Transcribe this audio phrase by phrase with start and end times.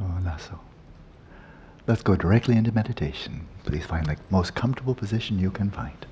[0.00, 0.60] Oh, Lasso.
[1.86, 3.46] Let's go directly into meditation.
[3.64, 6.06] Please find the most comfortable position you can find.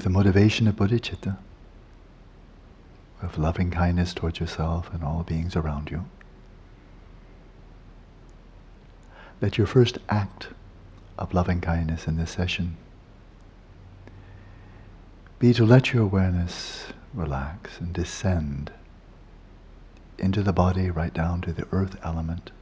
[0.00, 1.36] With the motivation of bodhicitta,
[3.20, 6.06] of loving kindness towards yourself and all beings around you,
[9.42, 10.48] let your first act
[11.18, 12.78] of loving kindness in this session
[15.38, 18.72] be to let your awareness relax and descend
[20.18, 22.52] into the body right down to the earth element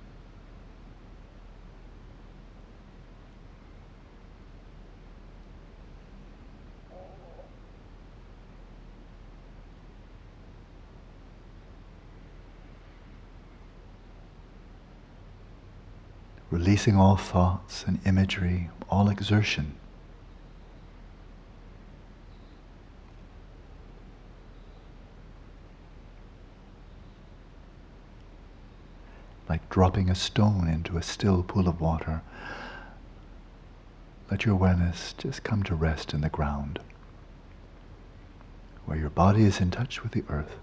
[16.68, 19.74] releasing all thoughts and imagery, all exertion.
[29.48, 32.20] Like dropping a stone into a still pool of water,
[34.30, 36.80] let your awareness just come to rest in the ground,
[38.84, 40.56] where your body is in touch with the earth.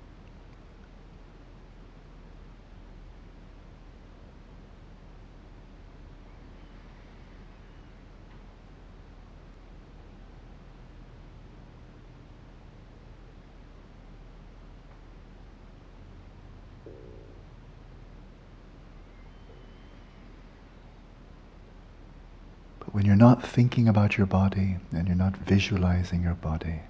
[22.96, 26.82] when you're not thinking about your body and you're not visualizing your body,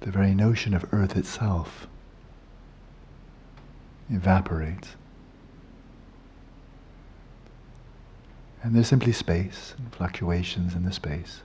[0.00, 1.86] the very notion of earth itself
[4.10, 4.90] evaporates.
[8.62, 11.40] And there's simply space and fluctuations in the space.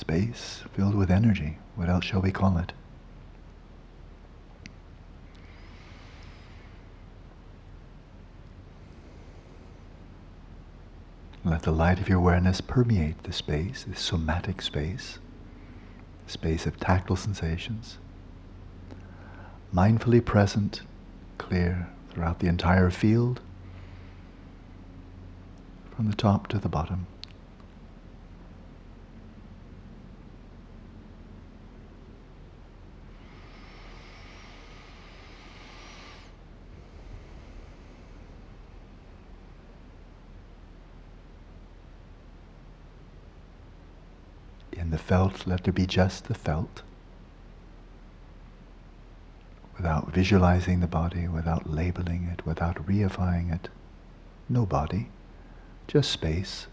[0.00, 1.58] Space filled with energy.
[1.76, 2.72] What else shall we call it?
[11.44, 15.18] Let the light of your awareness permeate the space, this somatic space,
[16.26, 17.98] space of tactile sensations,
[19.74, 20.82] mindfully present,
[21.38, 23.40] clear throughout the entire field,
[25.94, 27.06] from the top to the bottom.
[44.72, 46.82] In the felt, let there be just the felt.
[49.76, 53.68] Without visualizing the body, without labeling it, without reifying it.
[54.48, 55.08] No body,
[55.88, 56.68] just space.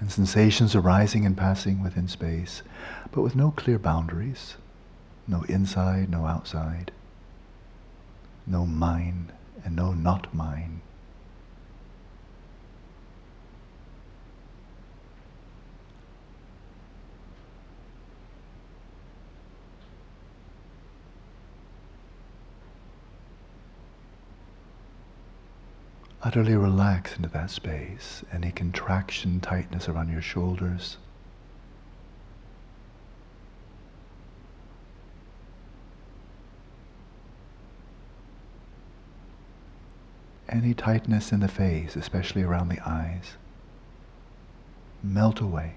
[0.00, 2.62] And sensations arising and passing within space,
[3.12, 4.56] but with no clear boundaries,
[5.28, 6.90] no inside, no outside,
[8.44, 9.30] no mine
[9.64, 10.80] and no not mine.
[26.22, 28.24] Utterly relax into that space.
[28.32, 30.96] Any contraction, tightness around your shoulders.
[40.48, 43.36] Any tightness in the face, especially around the eyes,
[45.02, 45.74] melt away.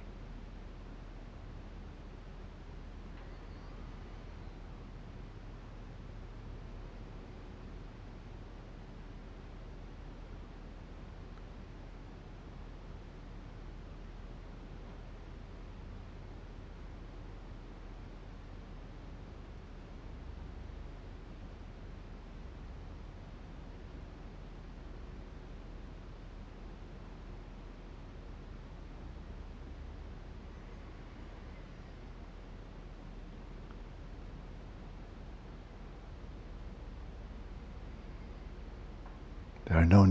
[39.72, 40.04] There are no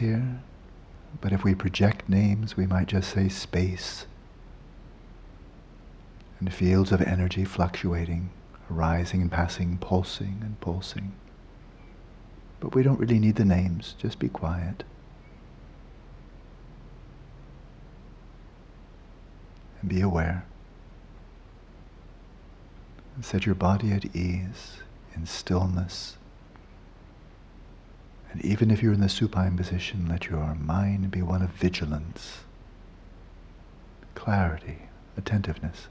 [0.00, 0.42] names here,
[1.20, 4.06] but if we project names, we might just say space
[6.40, 8.30] and fields of energy fluctuating,
[8.70, 11.12] arising and passing, pulsing and pulsing.
[12.60, 14.84] But we don't really need the names, just be quiet.
[19.80, 20.44] And be aware.
[23.14, 24.78] And set your body at ease,
[25.14, 26.16] in stillness.
[28.34, 32.40] And even if you're in the supine position, let your mind be one of vigilance,
[34.16, 35.86] clarity, attentiveness.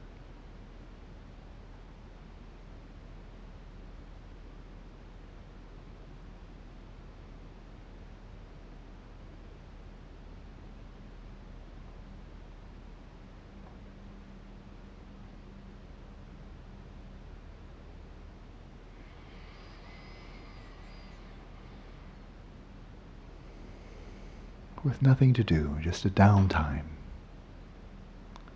[24.94, 26.84] With nothing to do, just a downtime,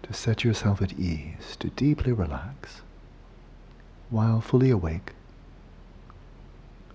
[0.04, 2.81] to set yourself at ease, to deeply relax,
[4.12, 5.13] while fully awake.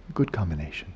[0.09, 0.95] A good combination.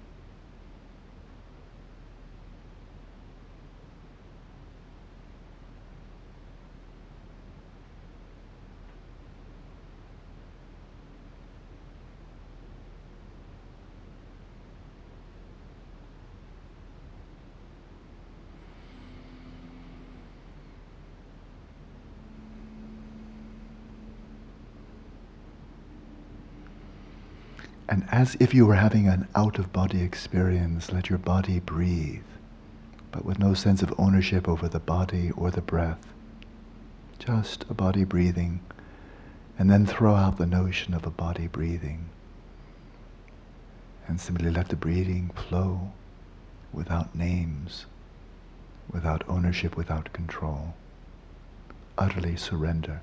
[27.97, 32.27] And as if you were having an out of body experience, let your body breathe,
[33.11, 36.07] but with no sense of ownership over the body or the breath.
[37.19, 38.61] Just a body breathing,
[39.59, 42.11] and then throw out the notion of a body breathing.
[44.07, 45.93] And simply let the breathing flow
[46.75, 47.87] without names,
[48.93, 50.75] without ownership, without control.
[51.97, 53.01] Utterly surrender.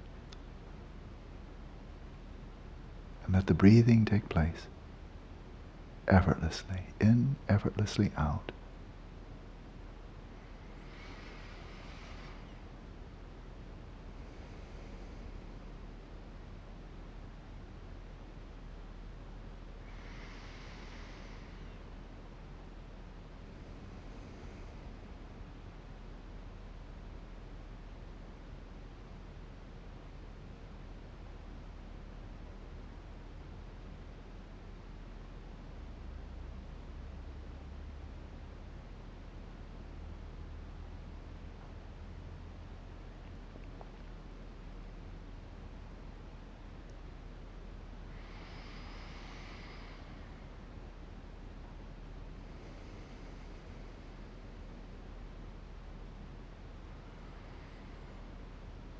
[3.25, 4.67] And let the breathing take place
[6.07, 8.51] effortlessly, in, effortlessly out.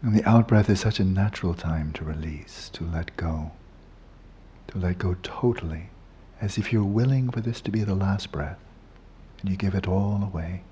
[0.03, 3.51] And the out breath is such a natural time to release, to let go,
[4.67, 5.91] to let go totally,
[6.41, 8.60] as if you're willing for this to be the last breath,
[9.39, 10.63] and you give it all away,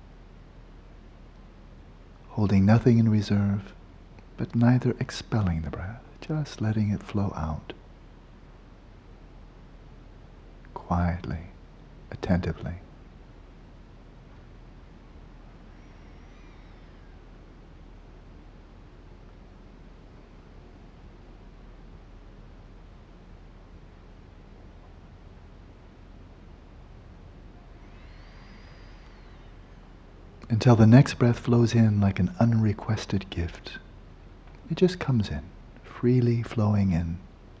[2.28, 3.72] holding nothing in reserve,
[4.36, 7.72] but neither expelling the breath, just letting it flow out,
[10.74, 11.46] quietly,
[12.10, 12.74] attentively.
[30.52, 33.78] Until the next breath flows in like an unrequested gift.
[34.70, 35.40] It just comes in,
[35.82, 37.16] freely flowing in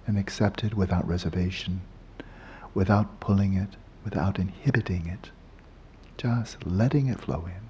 [0.06, 1.80] and accepted without reservation,
[2.74, 5.30] without pulling it, without inhibiting it,
[6.18, 7.62] just letting it flow in.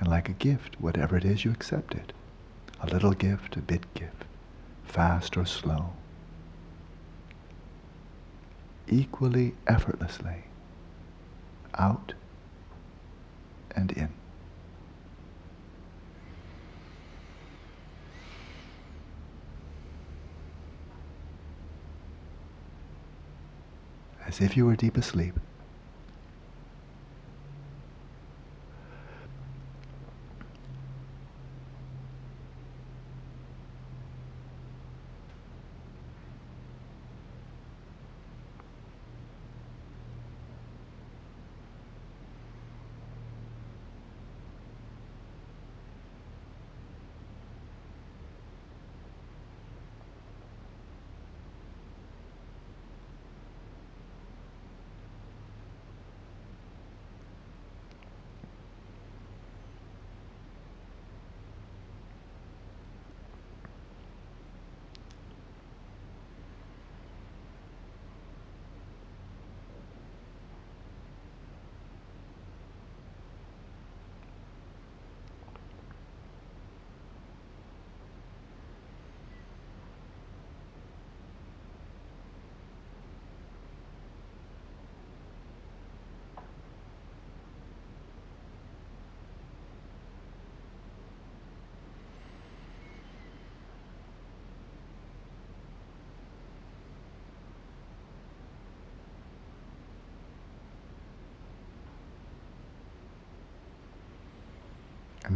[0.00, 2.12] And like a gift, whatever it is, you accept it.
[2.82, 4.26] A little gift, a bit gift,
[4.84, 5.94] fast or slow.
[8.86, 10.44] Equally effortlessly,
[11.72, 12.12] out
[13.78, 14.12] and in.
[24.26, 25.34] As if you were deep asleep.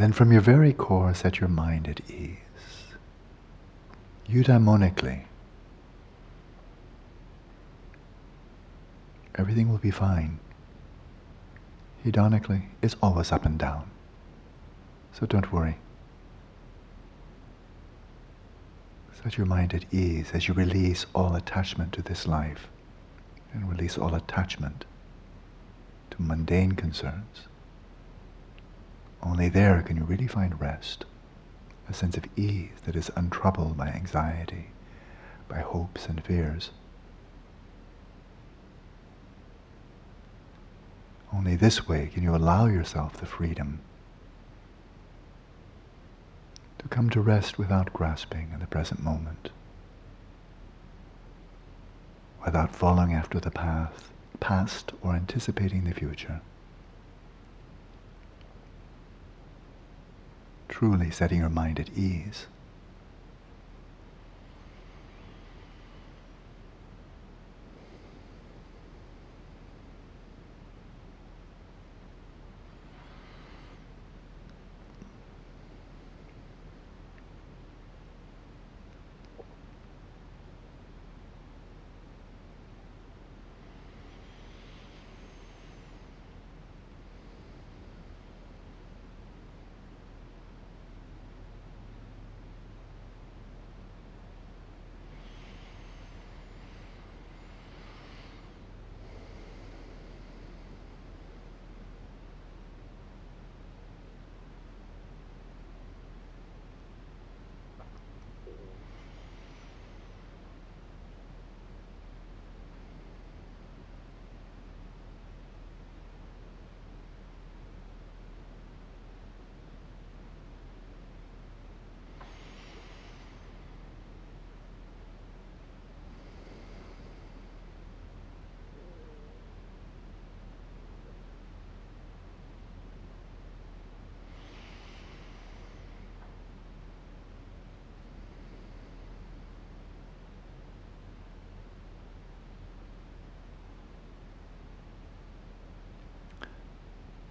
[0.03, 2.39] Then from your very core, set your mind at ease.
[4.29, 5.25] Eudaimonically,
[9.37, 10.41] everything will be fine.
[12.05, 13.91] Hedonically, it's always up and down.
[15.13, 15.77] So don't worry.
[19.23, 22.67] Set your mind at ease as you release all attachment to this life
[23.53, 24.85] and release all attachment
[26.11, 27.47] to mundane concerns.
[29.23, 31.05] Only there can you really find rest,
[31.89, 34.71] a sense of ease that is untroubled by anxiety,
[35.49, 36.71] by hopes and fears.
[41.33, 43.81] Only this way can you allow yourself the freedom
[46.79, 49.51] to come to rest without grasping in the present moment,
[52.45, 54.11] without following after the path,
[54.41, 56.41] past or anticipating the future.
[60.69, 62.47] Truly setting your mind at ease.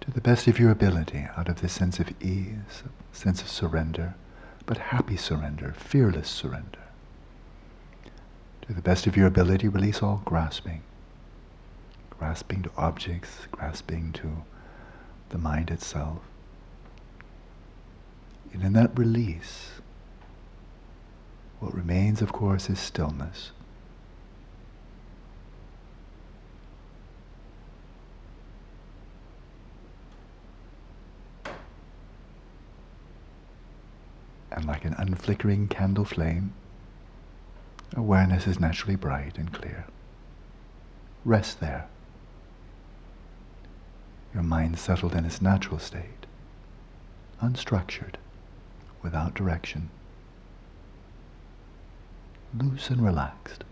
[0.02, 4.14] to the best of your ability out of this sense of ease, sense of surrender,
[4.66, 6.78] but happy surrender, fearless surrender.
[8.62, 10.82] To the best of your ability, release all grasping.
[12.10, 14.44] Grasping to objects, grasping to
[15.30, 16.18] the mind itself.
[18.52, 19.80] And in that release,
[21.58, 23.50] what remains, of course, is stillness.
[34.62, 36.52] And like an unflickering candle flame,
[37.96, 39.86] awareness is naturally bright and clear.
[41.24, 41.88] Rest there.
[44.32, 46.26] Your mind settled in its natural state,
[47.42, 48.14] unstructured,
[49.02, 49.90] without direction,
[52.56, 53.64] loose and relaxed.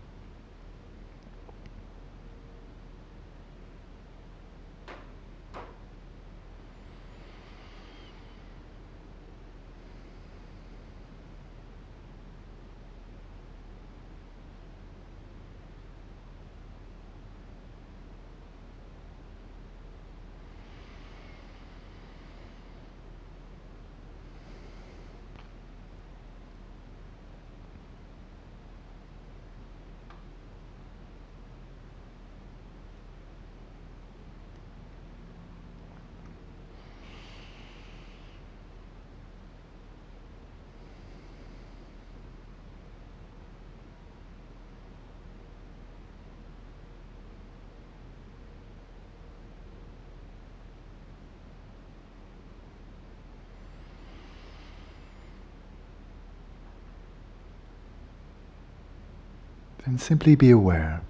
[59.91, 61.01] And simply be aware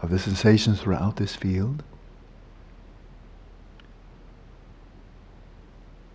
[0.00, 1.82] of the sensations throughout this field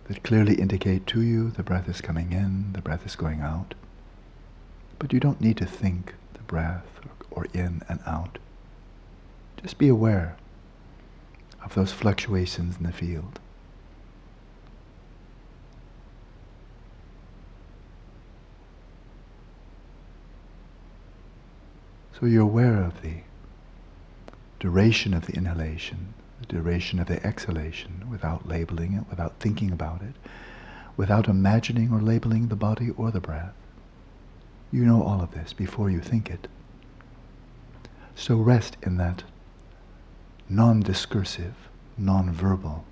[0.04, 3.74] that clearly indicate to you the breath is coming in, the breath is going out.
[4.98, 8.38] But you don't need to think the breath or, or in and out.
[9.60, 10.38] Just be aware
[11.62, 13.38] of those fluctuations in the field.
[22.20, 23.22] So you're aware of the
[24.58, 30.02] duration of the inhalation, the duration of the exhalation without labeling it, without thinking about
[30.02, 30.14] it,
[30.98, 33.54] without imagining or labeling the body or the breath.
[34.70, 36.46] You know all of this before you think it.
[38.14, 39.24] So rest in that
[40.46, 41.54] non-discursive,
[41.96, 42.84] non-verbal,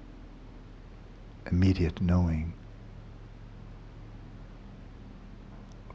[1.51, 2.55] immediate knowing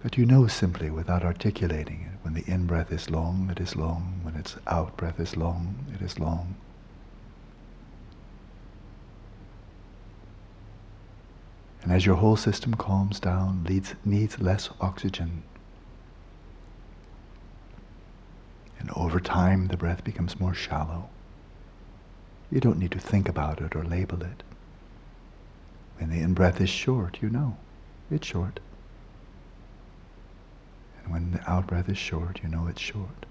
[0.04, 2.20] that you know simply without articulating it.
[2.24, 4.20] When the in-breath is long, it is long.
[4.24, 6.56] When its out-breath is long, it is long.
[11.82, 15.44] And as your whole system calms down, leads, needs less oxygen.
[18.80, 21.10] And over time, the breath becomes more shallow.
[22.52, 24.44] You don't need to think about it or label it.
[25.98, 27.58] When the in-breath is short, you know.
[28.12, 28.60] It's short.
[31.04, 33.26] And when the out-breath is short, you know it's short.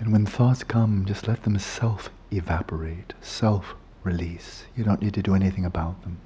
[0.00, 4.64] And when thoughts come, just let them self-evaporate, self-release.
[4.74, 6.16] You don't need to do anything about them.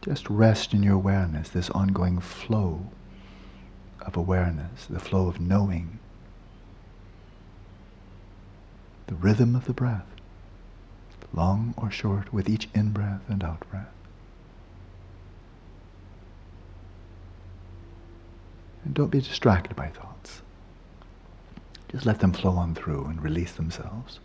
[0.00, 2.86] Just rest in your awareness, this ongoing flow
[4.00, 5.98] of awareness, the flow of knowing,
[9.06, 10.06] the rhythm of the breath,
[11.34, 13.92] long or short with each in-breath and out-breath.
[18.86, 20.40] And don't be distracted by thoughts.
[21.94, 24.18] Just let them flow on through and release themselves.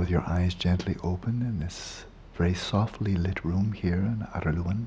[0.00, 4.86] With your eyes gently open in this very softly lit room here in Araluen.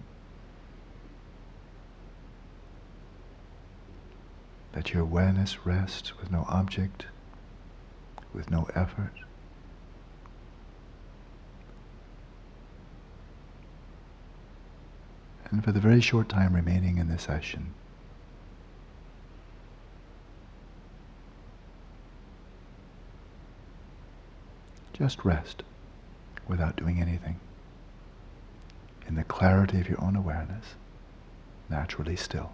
[4.75, 7.05] Let your awareness rest with no object,
[8.33, 9.13] with no effort.
[15.51, 17.75] And for the very short time remaining in this session,
[24.93, 25.63] just rest
[26.47, 27.39] without doing anything.
[29.07, 30.75] In the clarity of your own awareness,
[31.69, 32.53] naturally still.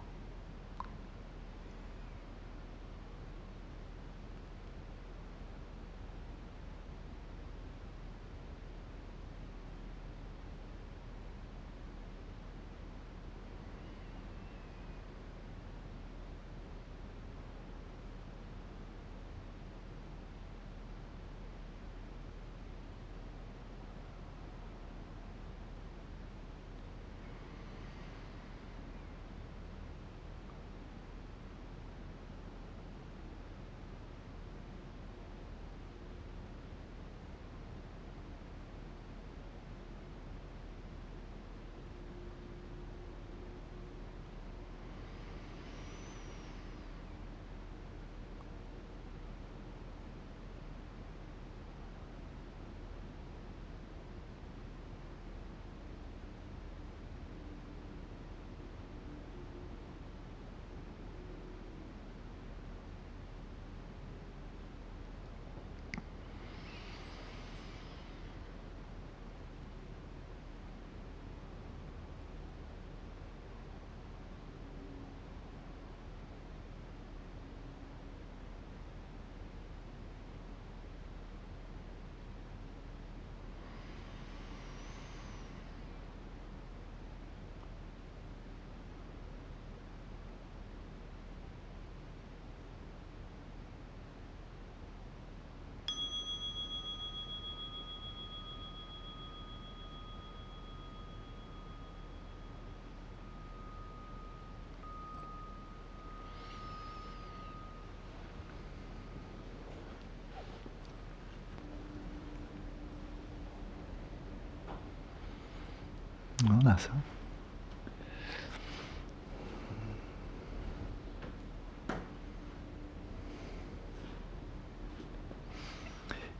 [116.42, 117.02] That's all.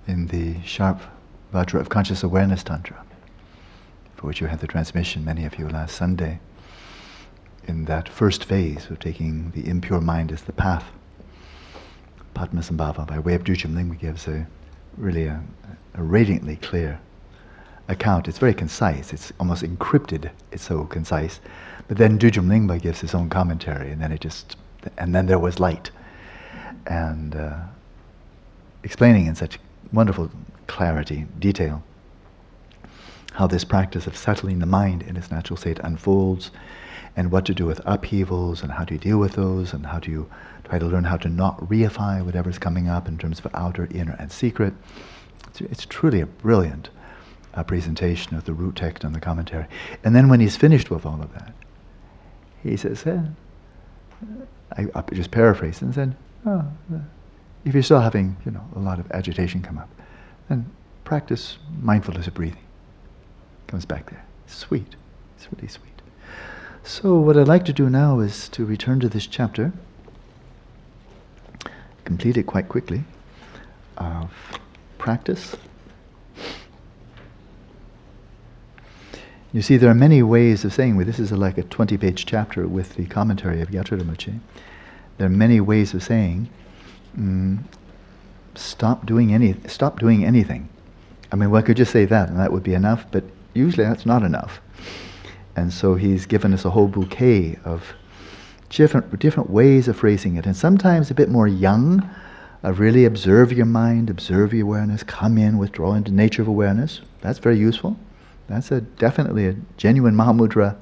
[0.06, 1.00] In the sharp
[1.52, 3.04] Vajra of Conscious Awareness Tantra,
[4.16, 6.40] for which you had the transmission, many of you, last Sunday,
[7.66, 10.84] in that first phase of taking the impure mind as the path,
[12.34, 14.46] Padmasambhava, by way of Düdjom Lingpa, gives a
[14.96, 15.42] really a,
[15.94, 17.00] a radiantly clear
[17.90, 18.28] account.
[18.28, 19.12] It's very concise.
[19.12, 20.30] It's almost encrypted.
[20.52, 21.40] It's so concise.
[21.88, 24.56] But then Düdjom Lingpa gives his own commentary, and then it just,
[24.96, 25.90] and then there was light,
[26.86, 27.58] and uh,
[28.84, 29.58] explaining in such
[29.92, 30.30] wonderful
[30.68, 31.82] clarity, detail,
[33.32, 36.52] how this practice of settling the mind in its natural state unfolds,
[37.16, 39.98] and what to do with upheavals, and how do you deal with those, and how
[39.98, 40.30] do you
[40.64, 44.14] try to learn how to not reify whatever's coming up in terms of outer, inner,
[44.20, 44.72] and secret.
[45.48, 46.90] It's, it's truly a brilliant
[47.54, 49.66] a presentation of the root text and the commentary.
[50.04, 51.52] And then when he's finished with all of that,
[52.62, 56.64] he says, I, I just paraphrase and said, oh,
[57.64, 59.88] if you're still having you know, a lot of agitation come up,
[60.48, 60.70] then
[61.04, 62.62] practice mindfulness of breathing.
[63.66, 64.24] Comes back there.
[64.46, 64.96] Sweet.
[65.36, 65.86] It's really sweet.
[66.82, 69.72] So what I'd like to do now is to return to this chapter,
[72.04, 73.04] complete it quite quickly,
[73.98, 74.32] of
[74.98, 75.56] practice
[79.52, 81.98] You see, there are many ways of saying, well, this is a, like a 20
[81.98, 84.40] page chapter with the commentary of Gyatrul
[85.18, 86.48] There are many ways of saying,
[87.18, 87.58] mm,
[88.54, 90.68] stop, doing any, stop doing anything.
[91.32, 94.06] I mean, one could just say that, and that would be enough, but usually that's
[94.06, 94.60] not enough.
[95.56, 97.94] And so he's given us a whole bouquet of
[98.68, 102.08] different, different ways of phrasing it, and sometimes a bit more young,
[102.62, 107.00] of really observe your mind, observe your awareness, come in, withdraw into nature of awareness.
[107.20, 107.96] That's very useful.
[108.50, 110.76] That's a definitely a genuine Mahamudra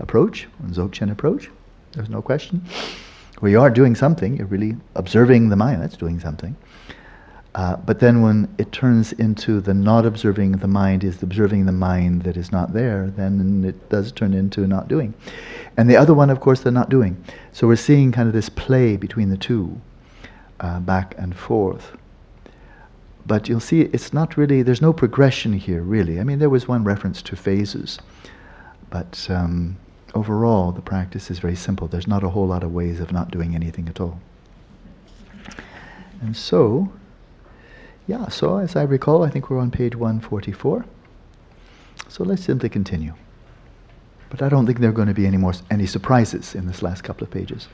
[0.00, 1.48] approach, Dzogchen approach.
[1.92, 2.62] There's no question.
[3.38, 6.56] Where you are doing something, you're really observing the mind, that's doing something.
[7.54, 11.72] Uh, but then when it turns into the not observing the mind is observing the
[11.72, 15.14] mind that is not there, then it does turn into not doing.
[15.76, 17.22] And the other one, of course, the not doing.
[17.52, 19.80] So we're seeing kind of this play between the two,
[20.60, 21.92] uh, back and forth.
[23.26, 26.20] But you'll see it's not really, there's no progression here, really.
[26.20, 27.98] I mean, there was one reference to phases,
[28.90, 29.76] but um,
[30.14, 31.88] overall, the practice is very simple.
[31.88, 34.20] There's not a whole lot of ways of not doing anything at all.
[36.20, 36.92] And so,
[38.06, 40.84] yeah, so as I recall, I think we're on page 144.
[42.08, 43.14] So let's simply continue.
[44.30, 46.82] But I don't think there are going to be any more any surprises in this
[46.82, 47.68] last couple of pages.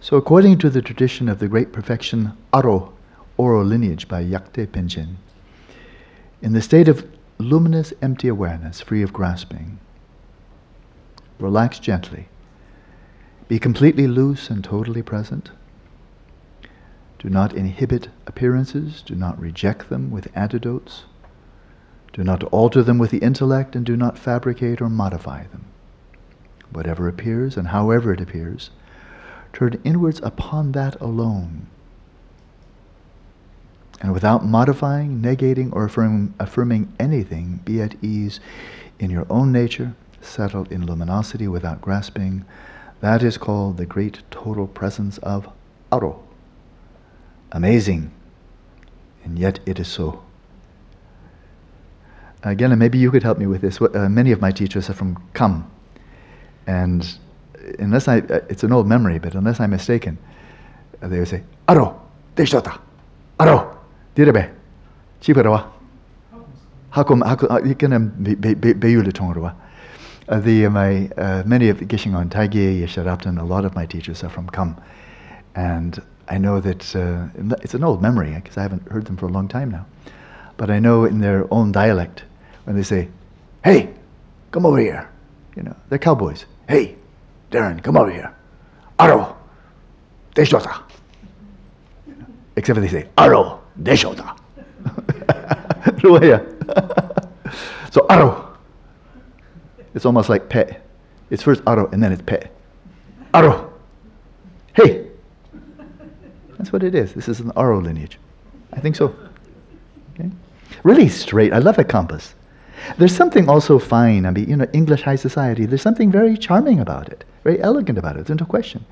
[0.00, 2.92] So according to the tradition of the great perfection Aro,
[3.36, 5.16] oral lineage by Yakte Penchen,
[6.42, 7.06] in the state of
[7.38, 9.78] luminous empty awareness, free of grasping,
[11.38, 12.28] relax gently.
[13.48, 15.50] Be completely loose and totally present.
[17.18, 21.04] Do not inhibit appearances, do not reject them with antidotes.
[22.12, 25.66] Do not alter them with the intellect, and do not fabricate or modify them.
[26.70, 28.70] Whatever appears and however it appears,
[29.52, 31.66] turn inwards upon that alone.
[34.00, 38.40] And without modifying, negating, or affirming, affirming anything, be at ease
[38.98, 42.44] in your own nature, settled in luminosity without grasping.
[43.00, 45.48] That is called the great total presence of
[45.90, 46.18] Aro.
[47.52, 48.10] Amazing.
[49.24, 50.22] And yet it is so.
[52.42, 53.80] Again, and maybe you could help me with this.
[53.80, 55.68] Uh, many of my teachers are from Kham.
[56.66, 57.18] And
[57.78, 60.18] unless I, uh, it's an old memory, but unless I'm mistaken,
[61.02, 61.98] uh, they would say, Aro,
[62.36, 62.78] deshota,
[63.38, 63.75] Aro,
[64.16, 64.50] direbe,
[65.20, 65.70] chiparawa.
[66.90, 68.10] Hakum, hakum, ikanam
[68.80, 69.54] beyule tongruwa.
[70.42, 74.24] The, my, uh, many of Geshe Ngawang Dhargyey, Geshe Rabten, a lot of my teachers
[74.24, 74.74] are from Kham.
[75.54, 77.26] And I know that uh,
[77.62, 79.86] it's an old memory because I haven't heard them for a long time now.
[80.56, 82.24] But I know in their own dialect,
[82.64, 83.08] when they say,
[83.62, 83.90] hey,
[84.50, 85.10] come over here,
[85.54, 86.46] you know, they're cowboys.
[86.68, 86.96] Hey,
[87.50, 88.34] Darren, come over here.
[88.98, 89.36] Aro,
[90.34, 90.82] deshota.
[92.56, 94.36] Except they say, Aro, deshota.
[97.90, 98.46] so, Aro.
[99.94, 100.86] It's almost like pet.
[101.30, 102.52] It's first Aro and then it's pet.
[103.32, 103.70] Aro.
[104.74, 105.06] Hey.
[106.58, 107.12] That's what it is.
[107.14, 108.18] This is an Aro lineage.
[108.72, 109.14] I think so.
[110.14, 110.30] Okay?
[110.82, 111.52] Really straight.
[111.52, 112.34] I love a compass.
[112.98, 114.26] There's something also fine.
[114.26, 115.66] I mean, you know, English high society.
[115.66, 118.26] There's something very charming about it, very elegant about it.
[118.26, 118.84] There's no question.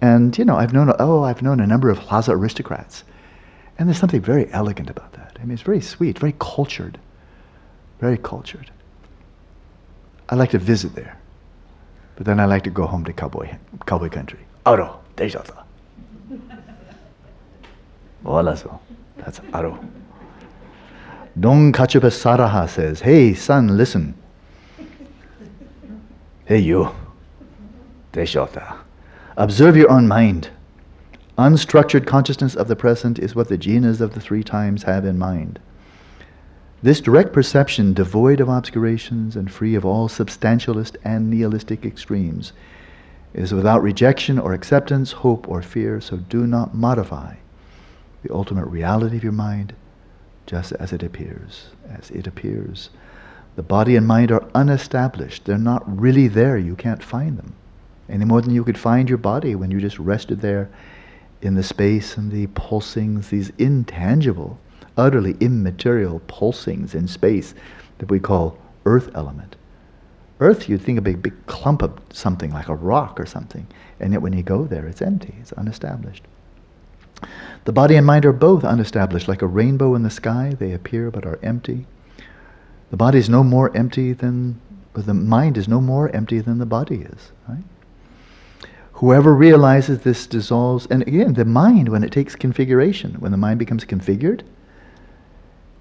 [0.00, 3.04] And you know, I've known oh, I've known a number of Lhasa aristocrats,
[3.82, 5.36] and there's something very elegant about that.
[5.40, 7.00] I mean, it's very sweet, very cultured,
[7.98, 8.70] very cultured.
[10.28, 11.18] I like to visit there,
[12.14, 13.50] but then I like to go home to cowboy
[13.84, 14.38] cowboy country.
[14.66, 15.64] Aro, deshata.
[18.22, 18.78] Voila, so
[19.16, 19.84] that's Aro.
[21.40, 24.14] Dong Kachupa Saraha says, Hey, son, listen.
[26.44, 26.88] Hey, you.
[28.12, 28.76] Deshota.
[29.36, 30.50] Observe your own mind.
[31.38, 35.18] Unstructured consciousness of the present is what the jinas of the three times have in
[35.18, 35.58] mind.
[36.82, 42.52] This direct perception, devoid of obscurations and free of all substantialist and nihilistic extremes,
[43.32, 47.36] is without rejection or acceptance, hope or fear, so do not modify
[48.22, 49.72] the ultimate reality of your mind
[50.44, 52.90] just as it appears, as it appears.
[53.56, 55.46] The body and mind are unestablished.
[55.46, 56.58] They're not really there.
[56.58, 57.54] You can't find them.
[58.08, 60.68] Any more than you could find your body when you just rested there
[61.42, 64.58] in the space and the pulsings, these intangible,
[64.96, 67.54] utterly immaterial pulsings in space
[67.98, 69.56] that we call earth element.
[70.40, 73.66] Earth, you'd think of a big big clump of something like a rock or something,
[74.00, 76.24] and yet when you go there, it's empty, it's unestablished.
[77.64, 80.56] The body and mind are both unestablished, like a rainbow in the sky.
[80.58, 81.86] They appear but are empty.
[82.90, 84.60] The body is no more empty than,
[84.94, 87.30] the mind is no more empty than the body is.
[87.48, 87.62] Right?
[89.02, 93.58] Whoever realizes this dissolves, and again, the mind, when it takes configuration, when the mind
[93.58, 94.42] becomes configured,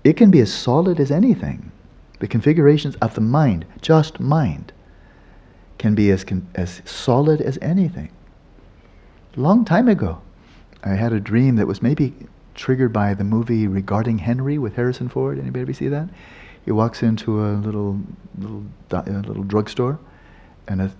[0.04, 1.72] it can be as solid as anything.
[2.20, 4.74] The configurations of the mind, just mind,
[5.78, 8.10] can be as, as solid as anything.
[9.36, 10.24] Long time ago,
[10.84, 12.16] I had a dream that was maybe
[12.56, 15.38] triggered by the movie Regarding Henry with Harrison Ford.
[15.38, 16.10] Anybody ever see that?
[16.66, 18.00] He walks into a little
[18.40, 20.00] little little drugstore,
[20.68, 20.92] and a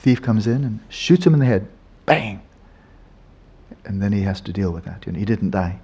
[0.00, 1.68] thief comes in and shoots him in the head.
[2.06, 2.42] Bang!
[3.84, 5.06] And then he has to deal with that.
[5.06, 5.78] You know, he didn't die.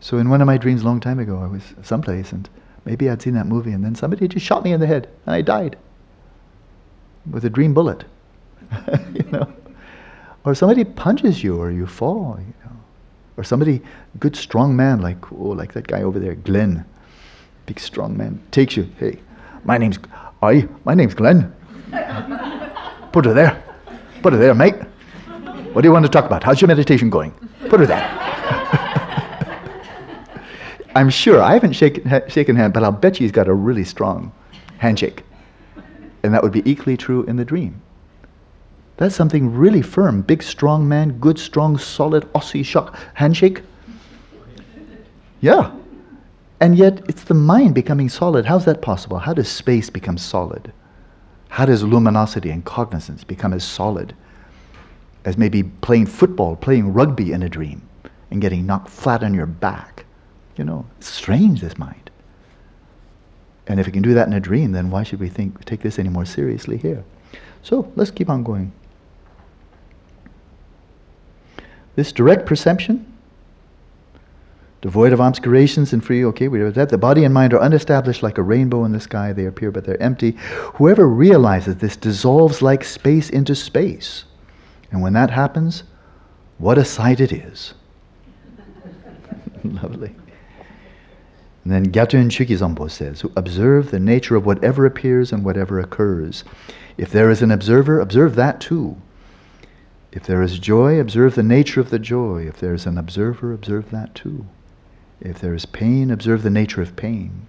[0.00, 2.48] So in one of my dreams a long time ago, I was someplace and
[2.84, 5.34] maybe I'd seen that movie, and then somebody just shot me in the head, and
[5.34, 5.76] I died
[7.28, 8.04] with a dream bullet.
[9.12, 9.52] you know,
[10.44, 12.38] or somebody punches you, or you fall.
[12.38, 12.78] You know
[13.38, 13.80] or somebody,
[14.18, 16.84] good strong man like oh, like that guy over there, Glenn,
[17.66, 18.90] big strong man, takes you.
[18.98, 19.20] Hey,
[19.64, 19.98] my name's
[20.42, 20.68] I.
[20.84, 21.54] My name's Glenn.
[23.18, 23.60] Put her there.
[24.22, 24.76] Put her there, mate.
[25.72, 26.44] What do you want to talk about?
[26.44, 27.32] How's your meditation going?
[27.68, 28.06] Put her there.
[30.94, 31.42] I'm sure.
[31.42, 34.30] I haven't shaken, ha- shaken hand, but I'll bet you he's got a really strong
[34.76, 35.24] handshake.
[36.22, 37.82] And that would be equally true in the dream.
[38.98, 40.22] That's something really firm.
[40.22, 43.62] Big, strong man, good, strong, solid, Aussie shock handshake.
[45.40, 45.72] Yeah.
[46.60, 48.46] And yet, it's the mind becoming solid.
[48.46, 49.18] How's that possible?
[49.18, 50.72] How does space become solid?
[51.48, 54.14] How does luminosity and cognizance become as solid
[55.24, 57.88] as maybe playing football, playing rugby in a dream,
[58.30, 60.04] and getting knocked flat on your back?
[60.56, 62.10] You know, strange, this mind.
[63.66, 65.82] And if it can do that in a dream, then why should we think take
[65.82, 67.04] this any more seriously here?
[67.62, 68.72] So let's keep on going.
[71.96, 73.07] This direct perception
[74.80, 76.24] devoid of obscurations and free.
[76.24, 76.88] Okay, we read that.
[76.88, 79.32] The body and mind are unestablished like a rainbow in the sky.
[79.32, 80.32] They appear, but they're empty.
[80.74, 84.24] Whoever realizes this dissolves like space into space.
[84.90, 85.84] And when that happens,
[86.58, 87.74] what a sight it is.
[89.64, 90.14] Lovely.
[91.64, 96.44] And then Gyatun Shukizombo says, observe the nature of whatever appears and whatever occurs.
[96.96, 98.96] If there is an observer, observe that too.
[100.10, 102.46] If there is joy, observe the nature of the joy.
[102.48, 104.46] If there is an observer, observe that too.
[105.20, 107.46] If there is pain, observe the nature of pain.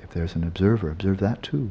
[0.00, 1.70] If there's an observer, observe that too.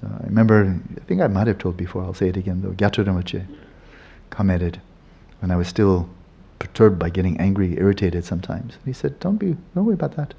[0.00, 2.70] So I remember, I think I might have told before, I'll say it again though.
[2.70, 3.46] Gyatrul Rinpoche
[4.30, 4.80] commented
[5.40, 6.08] when I was still
[6.58, 8.78] perturbed by getting angry, irritated sometimes.
[8.84, 10.34] He said, Don't be, don't worry about that.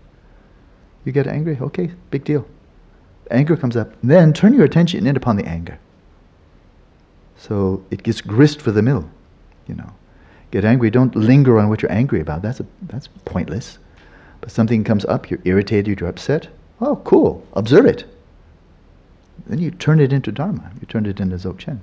[1.06, 2.48] You get angry, okay, big deal.
[3.32, 5.80] Anger comes up, then turn your attention in upon the anger.
[7.38, 9.10] So it gets grist for the mill,
[9.67, 9.93] you know
[10.54, 12.44] get angry, don't linger on what you're angry about.
[12.44, 13.80] That's, a, that's pointless.
[14.39, 16.48] But something comes up, you're irritated, you're upset.
[16.80, 17.44] Oh, cool.
[17.54, 18.06] Observe it.
[19.48, 20.72] Then you turn it into Dharma.
[20.80, 21.80] You turn it into Dzogchen.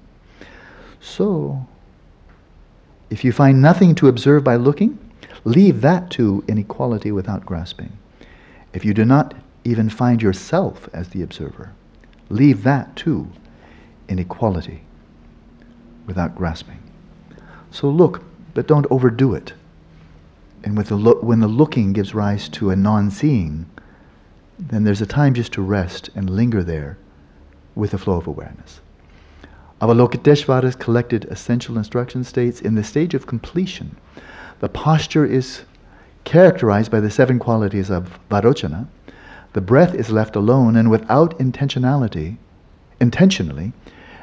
[1.00, 1.66] So,
[3.10, 4.98] if you find nothing to observe by looking,
[5.42, 7.92] leave that to inequality without grasping.
[8.72, 11.72] If you do not even find yourself as the observer,
[12.28, 13.26] leave that to
[14.08, 14.82] inequality
[16.06, 16.78] without grasping.
[17.72, 18.22] So look,
[18.54, 19.52] but don't overdo it.
[20.62, 23.66] And with the lo- when the looking gives rise to a non seeing,
[24.58, 26.98] then there's a time just to rest and linger there
[27.74, 28.80] with the flow of awareness.
[29.80, 33.96] Avalokiteshvara's collected essential instruction states in the stage of completion,
[34.60, 35.62] the posture is
[36.24, 38.86] characterized by the seven qualities of Vairochana.
[39.54, 42.36] The breath is left alone and without intentionality,
[43.00, 43.72] intentionally,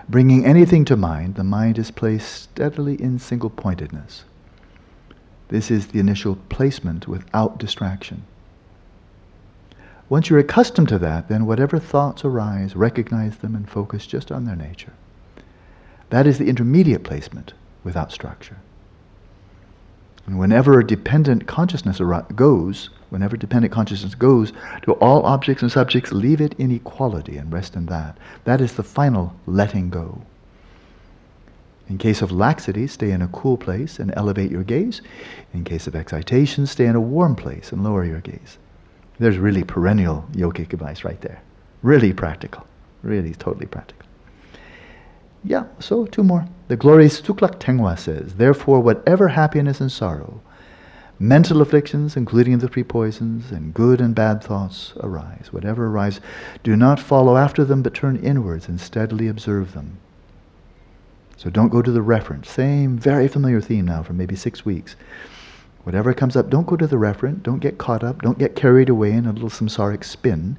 [0.09, 4.23] Bringing anything to mind, the mind is placed steadily in single pointedness.
[5.49, 8.23] This is the initial placement without distraction.
[10.07, 14.45] Once you're accustomed to that, then whatever thoughts arise, recognize them and focus just on
[14.45, 14.93] their nature.
[16.09, 17.53] That is the intermediate placement
[17.83, 18.57] without structure.
[20.25, 21.99] And whenever a dependent consciousness
[22.35, 24.53] goes, whenever dependent consciousness goes
[24.83, 28.17] to all objects and subjects, leave it in equality and rest in that.
[28.43, 30.21] That is the final letting go.
[31.89, 35.01] In case of laxity, stay in a cool place and elevate your gaze.
[35.53, 38.57] In case of excitation, stay in a warm place and lower your gaze.
[39.19, 41.41] There's really perennial yogic advice right there.
[41.81, 42.67] Really practical.
[43.03, 44.05] Really totally practical.
[45.43, 46.47] Yeah, so two more.
[46.67, 50.41] The glorious Tuklak Tengwa says, Therefore, whatever happiness and sorrow,
[51.19, 56.19] mental afflictions, including the three poisons, and good and bad thoughts arise, whatever arise,
[56.63, 59.97] do not follow after them, but turn inwards and steadily observe them.
[61.37, 62.45] So don't go to the referent.
[62.45, 64.95] Same, very familiar theme now for maybe six weeks.
[65.83, 67.43] Whatever comes up, don't go to the referent.
[67.43, 68.21] Don't get caught up.
[68.21, 70.57] Don't get carried away in a little samsaric spin.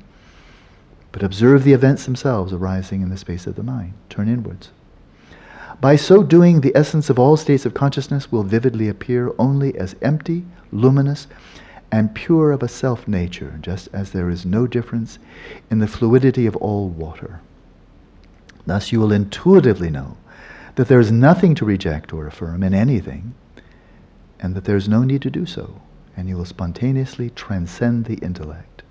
[1.12, 3.92] But observe the events themselves arising in the space of the mind.
[4.08, 4.70] Turn inwards.
[5.80, 9.94] By so doing, the essence of all states of consciousness will vividly appear only as
[10.02, 11.28] empty, luminous,
[11.92, 15.20] and pure of a self nature, just as there is no difference
[15.70, 17.40] in the fluidity of all water.
[18.66, 20.16] Thus, you will intuitively know
[20.74, 23.34] that there is nothing to reject or affirm in anything,
[24.40, 25.80] and that there is no need to do so,
[26.16, 28.82] and you will spontaneously transcend the intellect.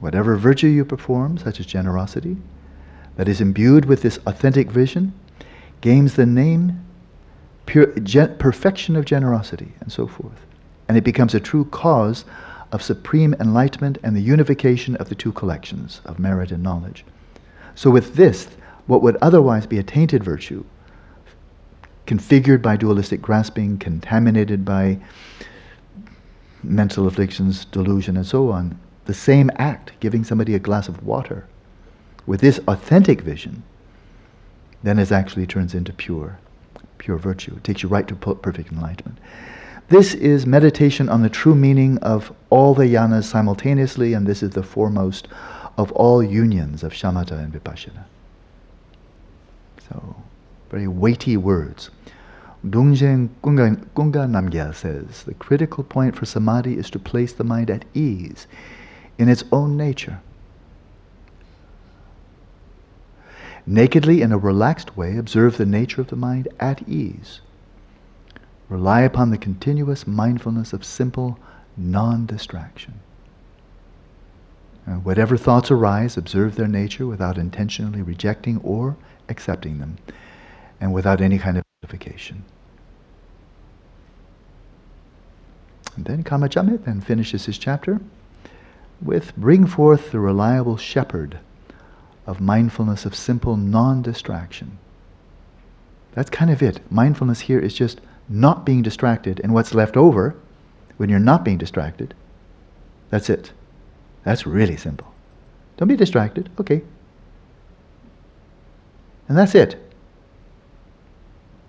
[0.00, 2.36] Whatever virtue you perform, such as generosity,
[3.20, 5.12] that is imbued with this authentic vision,
[5.82, 6.82] gains the name
[7.66, 10.46] pure, gen, perfection of generosity, and so forth.
[10.88, 12.24] And it becomes a true cause
[12.72, 17.04] of supreme enlightenment and the unification of the two collections of merit and knowledge.
[17.74, 18.48] So, with this,
[18.86, 20.64] what would otherwise be a tainted virtue,
[22.06, 24.98] configured by dualistic grasping, contaminated by
[26.62, 31.46] mental afflictions, delusion, and so on, the same act, giving somebody a glass of water,
[32.30, 33.64] with this authentic vision,
[34.84, 36.38] then it actually turns into pure,
[36.98, 37.56] pure virtue.
[37.56, 39.18] It takes you right to perfect enlightenment.
[39.88, 44.50] This is meditation on the true meaning of all the yanas simultaneously, and this is
[44.50, 45.26] the foremost
[45.76, 48.04] of all unions of shamatha and vipassana.
[49.88, 50.14] So,
[50.70, 51.90] very weighty words.
[52.64, 57.70] Dungzhen Gunga, Gunga Namgyal says the critical point for samadhi is to place the mind
[57.70, 58.46] at ease
[59.18, 60.20] in its own nature.
[63.66, 67.40] Nakedly, in a relaxed way, observe the nature of the mind at ease.
[68.68, 71.38] Rely upon the continuous mindfulness of simple
[71.76, 73.00] non distraction.
[74.86, 78.96] Uh, whatever thoughts arise, observe their nature without intentionally rejecting or
[79.28, 79.98] accepting them,
[80.80, 82.44] and without any kind of justification.
[85.96, 88.00] And then Karma Chagmé then finishes his chapter
[89.02, 91.38] with bring forth the reliable shepherd
[92.30, 94.78] of mindfulness of simple non-distraction.
[96.12, 96.80] That's kind of it.
[96.90, 100.36] Mindfulness here is just not being distracted, and what's left over
[100.96, 102.14] when you're not being distracted,
[103.10, 103.50] that's it.
[104.22, 105.12] That's really simple.
[105.76, 106.48] Don't be distracted.
[106.60, 106.82] Okay.
[109.28, 109.76] And that's it.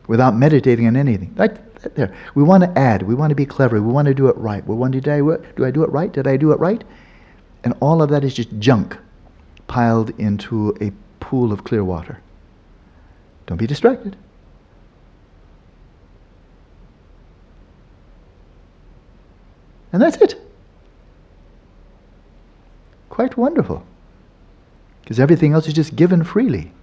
[0.08, 1.34] Without meditating on anything.
[1.36, 1.58] Right
[1.96, 2.14] there.
[2.36, 3.02] We want to add.
[3.02, 3.82] We want to be clever.
[3.82, 4.68] We want to do it right.
[4.68, 6.12] We want to do, I, do I do it right?
[6.12, 6.84] Did I do it right?
[7.64, 8.98] And all of that is just junk
[9.72, 10.92] piled into a
[11.22, 12.20] pool of clear water.
[13.46, 14.18] Don't be distracted.
[19.94, 20.36] And that's it.
[23.08, 23.86] Quite wonderful.
[25.04, 26.74] Because everything else is just given freely.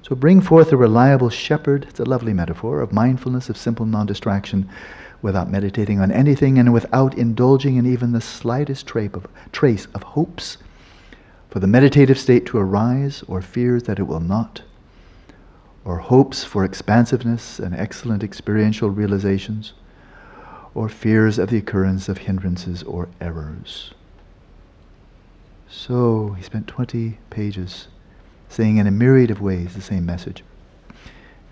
[0.00, 4.06] So bring forth a reliable shepherd, it's a lovely metaphor, of mindfulness, of simple non
[4.06, 4.66] distraction,
[5.22, 10.58] without meditating on anything and without indulging in even the slightest trace of hopes
[11.48, 14.62] for the meditative state to arise or fears that it will not,
[15.84, 19.74] or hopes for expansiveness and excellent experiential realizations,
[20.74, 23.92] or fears of the occurrence of hindrances or errors.
[25.68, 27.88] So he spent 20 pages
[28.48, 30.42] saying in a myriad of ways the same message.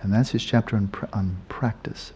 [0.02, 2.12] And that's his chapter on, pr- on practice.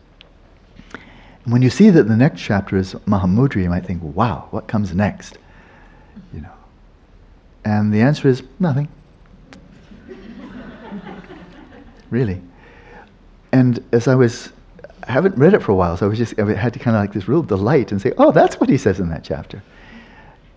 [1.44, 4.66] And when you see that the next chapter is Mahamudra, you might think, wow, what
[4.66, 5.38] comes next?
[6.32, 6.52] You know.
[7.64, 8.88] And the answer is nothing.
[12.10, 12.40] really.
[13.52, 14.52] And as I was,
[15.06, 16.96] I haven't read it for a while, so I was just, I had to kind
[16.96, 19.62] of like this real delight and say, oh, that's what he says in that chapter.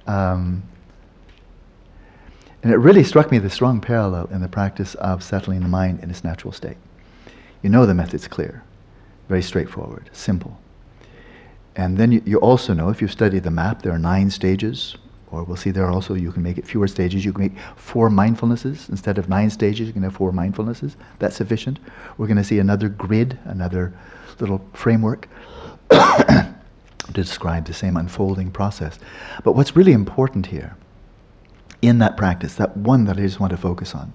[0.08, 0.64] Um,
[2.64, 6.02] and it really struck me the strong parallel in the practice of settling the mind
[6.02, 6.78] in its natural state.
[7.62, 8.64] You know the method's clear,
[9.28, 10.58] very straightforward, simple.
[11.78, 14.98] And then you, you also know, if you study the map, there are nine stages,
[15.32, 17.24] or we'll see there are also you can make it fewer stages.
[17.24, 18.90] You can make four mindfulnesses.
[18.90, 20.96] Instead of nine stages, you can have four mindfulnesses.
[21.20, 21.80] That's sufficient.
[22.18, 23.94] We're going to see another grid, another
[24.40, 25.30] little framework
[25.92, 26.56] to
[27.14, 28.98] describe the same unfolding process.
[29.44, 30.76] But what's really important here
[31.84, 34.14] in that practice, that one that I just want to focus on,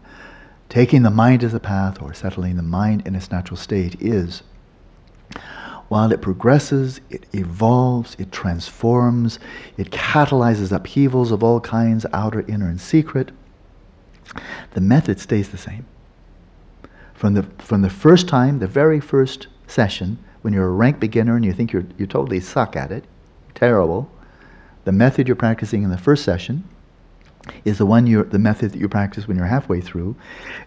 [0.69, 4.43] taking the mind as a path or settling the mind in its natural state is
[5.93, 9.38] while it progresses, it evolves, it transforms,
[9.76, 13.30] it catalyzes upheavals of all kinds, outer, inner, and secret,
[14.70, 15.84] the method stays the same.
[17.12, 21.36] From the, from the first time, the very first session, when you're a rank beginner
[21.36, 23.05] and you think you're, you totally suck at it,
[23.55, 24.11] terrible,
[24.84, 26.64] the method you're practicing in the first session
[27.66, 30.16] is the one the method that you practice when you're halfway through,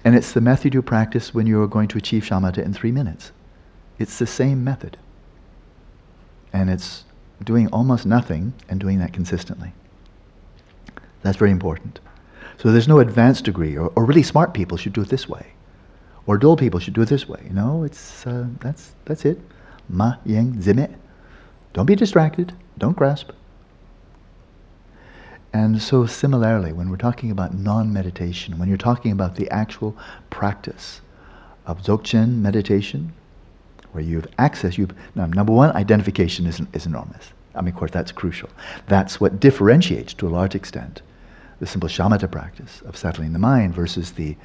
[0.03, 3.31] and it's the method you practice when you're going to achieve shamatha in three minutes.
[3.97, 4.97] It's the same method
[6.55, 7.03] and it's
[7.43, 9.73] doing almost nothing and doing that consistently.
[11.21, 11.99] That's very important.
[12.57, 15.47] So there's no advanced degree, or, or really smart people should do it this way,
[16.25, 17.49] or dull people should do it this way.
[17.51, 19.39] No, it's uh, that's that's it.
[19.89, 20.95] Ma yang zime.
[21.73, 22.53] Don't be distracted.
[22.77, 23.31] Don't grasp.
[25.51, 29.95] And so similarly, when we're talking about non-meditation, when you're talking about the actual
[30.29, 31.01] practice
[31.65, 33.13] of dzogchen meditation,
[33.95, 34.77] where you have access.
[34.77, 37.31] You number one, identification is, is enormous.
[37.55, 38.49] I mean, of course, that's crucial.
[38.87, 41.01] That's what differentiates, to a large extent,
[41.59, 44.35] the simple shamatha practice of settling the mind versus the,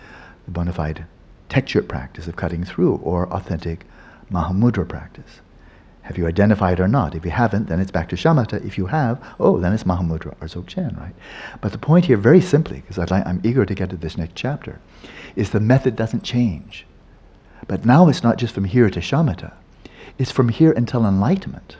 [0.44, 1.04] the bona fide
[1.48, 3.84] texture practice of cutting through or authentic
[4.30, 5.40] mahamudra practice.
[6.02, 7.14] Have you identified or not?
[7.14, 8.64] If you haven't, then it's back to shamatha.
[8.64, 11.14] If you have, oh, then it's mahamudra or dzogchen, right?
[11.60, 14.80] But the point here, very simply, because I'm eager to get to this next chapter,
[15.36, 16.86] is the method doesn't change.
[17.70, 19.52] But now it's not just from here to shamatha,
[20.18, 21.76] it's from here until enlightenment.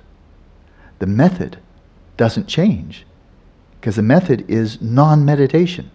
[1.01, 1.59] The method
[2.17, 3.05] doesn't change
[3.81, 5.91] because the method is non meditation.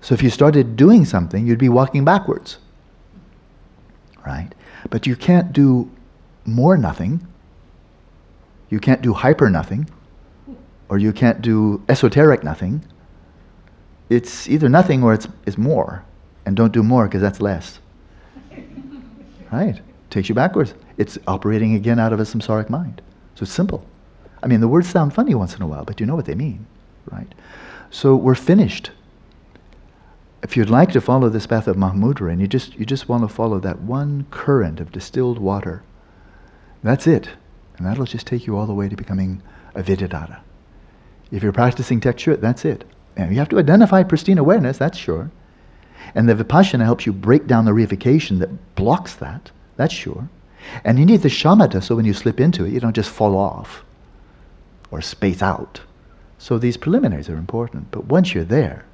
[0.00, 2.56] So if you started doing something, you'd be walking backwards.
[4.24, 4.48] Right?
[4.88, 5.90] But you can't do
[6.46, 7.26] more nothing.
[8.70, 9.90] You can't do hyper nothing,
[10.88, 12.82] or you can't do esoteric nothing.
[14.08, 16.02] It's either nothing or it's, it's more.
[16.46, 17.78] And don't do more because that's less.
[19.52, 19.80] Right?
[20.10, 20.74] Takes you backwards.
[20.98, 23.00] It's operating again out of a samsaric mind.
[23.34, 23.86] So it's simple.
[24.42, 26.34] I mean, the words sound funny once in a while, but you know what they
[26.34, 26.66] mean,
[27.10, 27.32] right?
[27.90, 28.90] So we're finished.
[30.42, 33.22] If you'd like to follow this path of Mahamudra and you just, you just want
[33.22, 35.82] to follow that one current of distilled water,
[36.82, 37.28] that's it.
[37.76, 39.42] And that'll just take you all the way to becoming
[39.74, 40.40] a Vidyadhara.
[41.30, 42.84] If you're practicing Tekshut, that's it.
[43.16, 45.30] And you have to identify pristine awareness, that's sure.
[46.14, 50.28] And the Vipassana helps you break down the reification that blocks that, that's sure.
[50.84, 53.36] And you need the shamatha so when you slip into it, you don't just fall
[53.36, 53.84] off
[54.90, 55.80] or space out.
[56.38, 57.90] So these preliminaries are important.
[57.90, 58.84] But once you're there,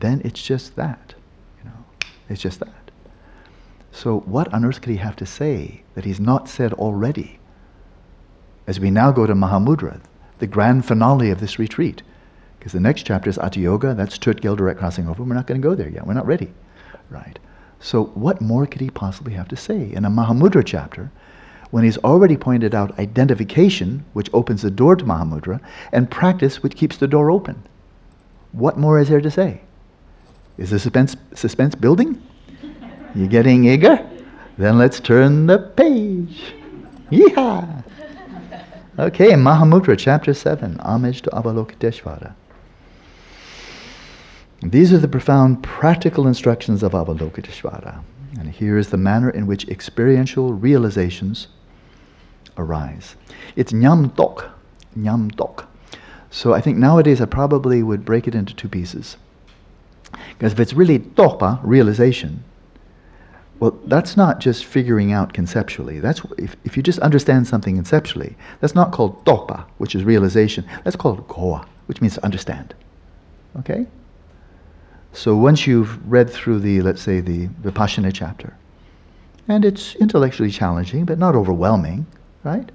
[0.00, 1.14] then it's just that.
[1.58, 1.84] You know,
[2.28, 2.90] it's just that.
[3.92, 7.38] So what on earth could he have to say that he's not said already?
[8.66, 10.00] As we now go to Mahamudra,
[10.38, 12.02] the grand finale of this retreat.
[12.64, 15.22] Because the next chapter is Ati Yoga, that's tögal direct crossing over.
[15.22, 16.06] We're not going to go there yet.
[16.06, 16.50] We're not ready.
[17.10, 17.38] Right?
[17.78, 19.92] So what more could he possibly have to say?
[19.92, 21.12] In a Mahamudra chapter,
[21.72, 25.60] when he's already pointed out identification, which opens the door to Mahamudra,
[25.92, 27.62] and practice, which keeps the door open.
[28.52, 29.60] What more is there to say?
[30.56, 32.22] Is the suspense, suspense building?
[33.14, 34.08] You're getting eager?
[34.56, 36.54] Then let's turn the page.
[37.10, 37.84] Yeehaw!
[38.98, 42.34] Okay, Mahamudra, chapter 7, Homage to Avalokiteshvara.
[44.64, 48.02] These are the profound practical instructions of Avalokiteshvara.
[48.38, 51.48] And here is the manner in which experiential realizations
[52.56, 53.14] arise.
[53.56, 54.50] It's nyam tok,
[54.96, 55.68] nyam tok.
[56.30, 59.18] So I think nowadays I probably would break it into two pieces.
[60.30, 62.42] Because if it's really tokpa, realization,
[63.60, 66.00] well, that's not just figuring out conceptually.
[66.00, 70.64] That's if, if you just understand something conceptually, that's not called tokpa, which is realization.
[70.84, 72.74] That's called goa, which means to understand.
[73.58, 73.86] Okay?
[75.14, 78.56] So once you've read through the, let's say, the Vipassana chapter,
[79.46, 82.06] and it's intellectually challenging, but not overwhelming,
[82.42, 82.68] right?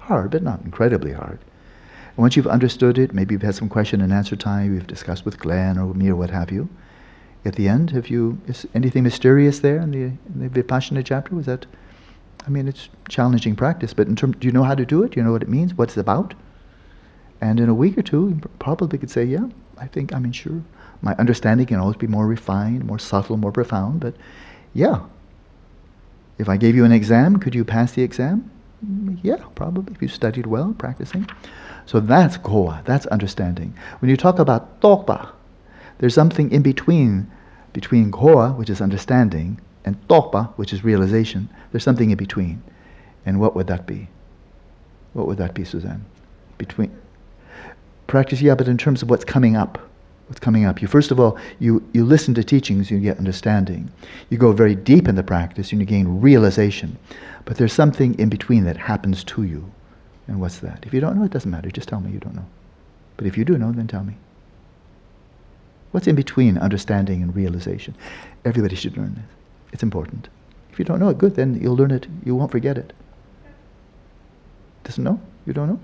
[0.00, 1.38] Hard, but not incredibly hard.
[1.40, 5.24] And once you've understood it, maybe you've had some question and answer time, you've discussed
[5.24, 6.68] with Glenn or me or what have you.
[7.46, 11.34] At the end, have you is anything mysterious there in the, in the Vipassana chapter?
[11.34, 11.64] Was that?
[12.46, 15.12] I mean, it's challenging practice, but in terms, do you know how to do it?
[15.12, 15.74] Do you know what it means?
[15.74, 16.34] What it's about?
[17.40, 20.32] And in a week or two, you probably could say, yeah, I think, I mean,
[20.32, 20.62] sure.
[21.02, 24.14] My understanding can always be more refined, more subtle, more profound, but
[24.74, 25.00] yeah.
[26.38, 28.50] If I gave you an exam, could you pass the exam?
[28.84, 31.28] Mm, yeah, probably, if you studied well, practicing.
[31.86, 33.74] So that's goa, that's understanding.
[34.00, 35.30] When you talk about tokpa,
[35.98, 37.30] there's something in between,
[37.72, 41.48] between goa, which is understanding, and tokpa, which is realization.
[41.70, 42.62] There's something in between.
[43.24, 44.08] And what would that be?
[45.14, 46.04] What would that be, Suzanne?
[46.58, 46.96] Between
[48.06, 49.78] practice, yeah, but in terms of what's coming up.
[50.28, 50.82] What's coming up?
[50.82, 53.92] You first of all, you, you listen to teachings, you get understanding.
[54.28, 56.98] You go very deep in the practice, and you gain realization.
[57.44, 59.70] But there's something in between that happens to you.
[60.26, 60.84] And what's that?
[60.84, 61.70] If you don't know, it doesn't matter.
[61.70, 62.46] Just tell me you don't know.
[63.16, 64.16] But if you do know, then tell me.
[65.92, 67.94] What's in between understanding and realization?
[68.44, 69.24] Everybody should learn this.
[69.72, 70.28] It's important.
[70.72, 72.08] If you don't know it, good, then you'll learn it.
[72.24, 72.92] You won't forget it.
[74.82, 75.20] Doesn't know?
[75.46, 75.80] You don't know?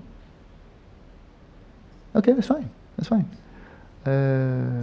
[2.16, 2.68] Okay, that's fine.
[2.96, 3.30] That's fine.
[4.04, 4.82] Uh,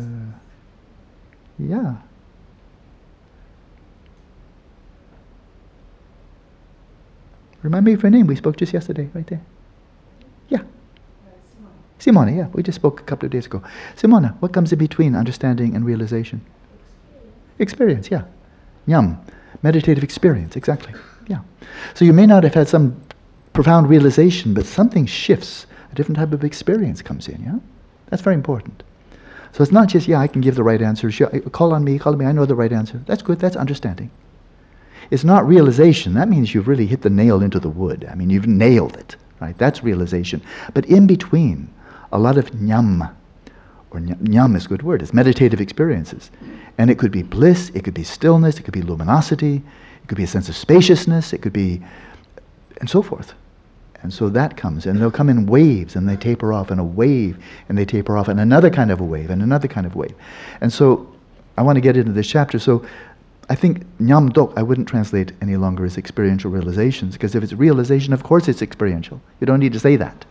[1.57, 1.95] yeah.
[7.61, 8.27] Remind me of her name.
[8.27, 9.41] We spoke just yesterday, right there.
[10.47, 10.61] Yeah.
[11.99, 12.47] Simona, yeah.
[12.53, 13.61] We just spoke a couple of days ago.
[13.97, 16.41] Simona, what comes in between understanding and realization?
[17.59, 18.23] Experience, experience yeah.
[19.01, 19.17] Nyam.
[19.61, 20.93] Meditative experience, exactly.
[21.27, 21.41] Yeah.
[21.93, 23.01] So you may not have had some
[23.51, 25.65] profound realization, but something shifts.
[25.91, 27.59] A different type of experience comes in, yeah?
[28.09, 28.83] That's very important.
[29.51, 31.09] So it's not just, yeah, I can give the right answer.
[31.09, 33.01] Eh, call on me, call on me, I know the right answer.
[33.05, 34.11] That's good, that's understanding.
[35.11, 36.13] It's not realization.
[36.13, 38.07] That means you've really hit the nail into the wood.
[38.09, 39.57] I mean, you've nailed it, right?
[39.57, 40.41] That's realization.
[40.73, 41.73] But in between,
[42.11, 43.15] a lot of nyam,
[43.91, 46.29] or nyam is a good word, it's meditative experiences.
[46.77, 49.63] And it could be bliss, it could be stillness, it could be luminosity,
[50.03, 51.81] it could be a sense of spaciousness, it could be,
[52.79, 53.33] and so forth.
[54.01, 56.83] And so that comes, and they'll come in waves, and they taper off, and a
[56.83, 57.37] wave,
[57.67, 60.15] and they taper off, and another kind of a wave, and another kind of wave.
[60.61, 61.13] And so
[61.57, 62.59] I want to get into this chapter.
[62.59, 62.85] So
[63.49, 67.53] I think nyam dok I wouldn't translate any longer as experiential realizations, because if it's
[67.53, 69.19] realization, of course it's experiential.
[69.41, 70.25] You don't need to say that.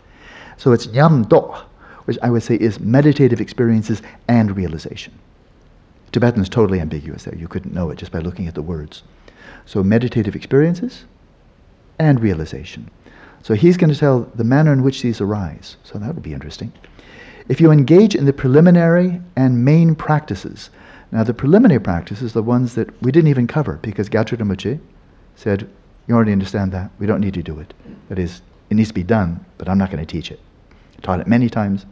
[0.56, 1.66] So it's nyam dok,
[2.06, 5.12] which I would say is meditative experiences and realization.
[6.10, 7.34] Tibetan is totally ambiguous there.
[7.34, 9.02] You couldn't know it just by looking at the words.
[9.66, 11.04] So meditative experiences
[11.98, 12.90] and realization.
[13.42, 15.76] So he's going to tell the manner in which these arise.
[15.84, 16.72] So that would be interesting.
[17.48, 20.70] If you engage in the preliminary and main practices,
[21.10, 24.78] now the preliminary practices, the ones that we didn't even cover because Rinpoche
[25.36, 25.68] said,
[26.06, 26.90] you already understand that.
[26.98, 27.72] We don't need to do it.
[28.08, 30.40] That is, it needs to be done, but I'm not going to teach it.
[30.98, 31.86] I taught it many times.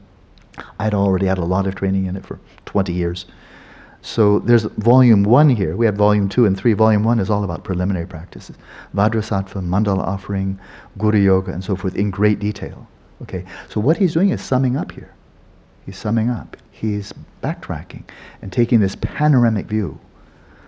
[0.79, 3.27] I'd already had a lot of training in it for 20 years.
[4.07, 5.75] So there's volume one here.
[5.75, 6.75] We have volume two and three.
[6.75, 8.57] Volume one is all about preliminary practices.
[8.95, 10.61] Vajrasattva, mandala offering,
[10.97, 12.87] Guru Yoga, and so forth in great detail.
[13.23, 15.13] Okay, so what he's doing is summing up here.
[15.85, 16.57] He's summing up.
[16.71, 18.05] He's backtracking
[18.43, 19.99] and taking this panoramic view.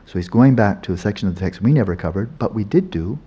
[0.05, 2.65] So he's going back to a section of the text we never covered, but we
[2.65, 3.21] did do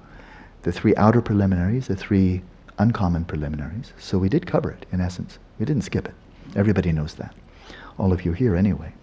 [0.63, 2.41] the three outer preliminaries, the three
[2.79, 3.93] uncommon preliminaries.
[3.97, 5.39] So we did cover it, in essence.
[5.57, 6.15] We didn't skip it.
[6.53, 7.33] Everybody knows that.
[7.97, 8.93] All of you here, anyway.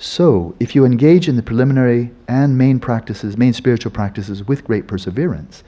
[0.00, 4.86] So, if you engage in the preliminary and main practices, main spiritual practices with great
[4.86, 5.64] perseverance,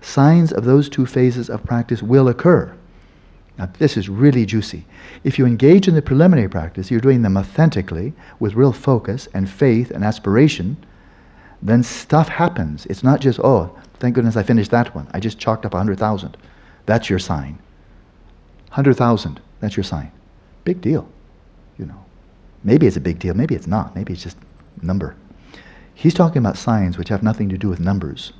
[0.00, 2.74] signs of those two phases of practice will occur.
[3.58, 4.86] Now, this is really juicy.
[5.22, 9.50] If you engage in the preliminary practice, you're doing them authentically, with real focus and
[9.50, 10.78] faith and aspiration,
[11.60, 12.86] then stuff happens.
[12.86, 15.08] It's not just, oh, thank goodness I finished that one.
[15.12, 16.36] I just chalked up 100,000.
[16.86, 17.58] That's your sign.
[18.68, 20.10] 100,000, that's your sign.
[20.64, 21.06] Big deal.
[22.64, 24.38] Maybe it's a big deal, maybe it's not, maybe it's just
[24.82, 25.14] number.
[25.94, 28.32] He's talking about signs which have nothing to do with numbers.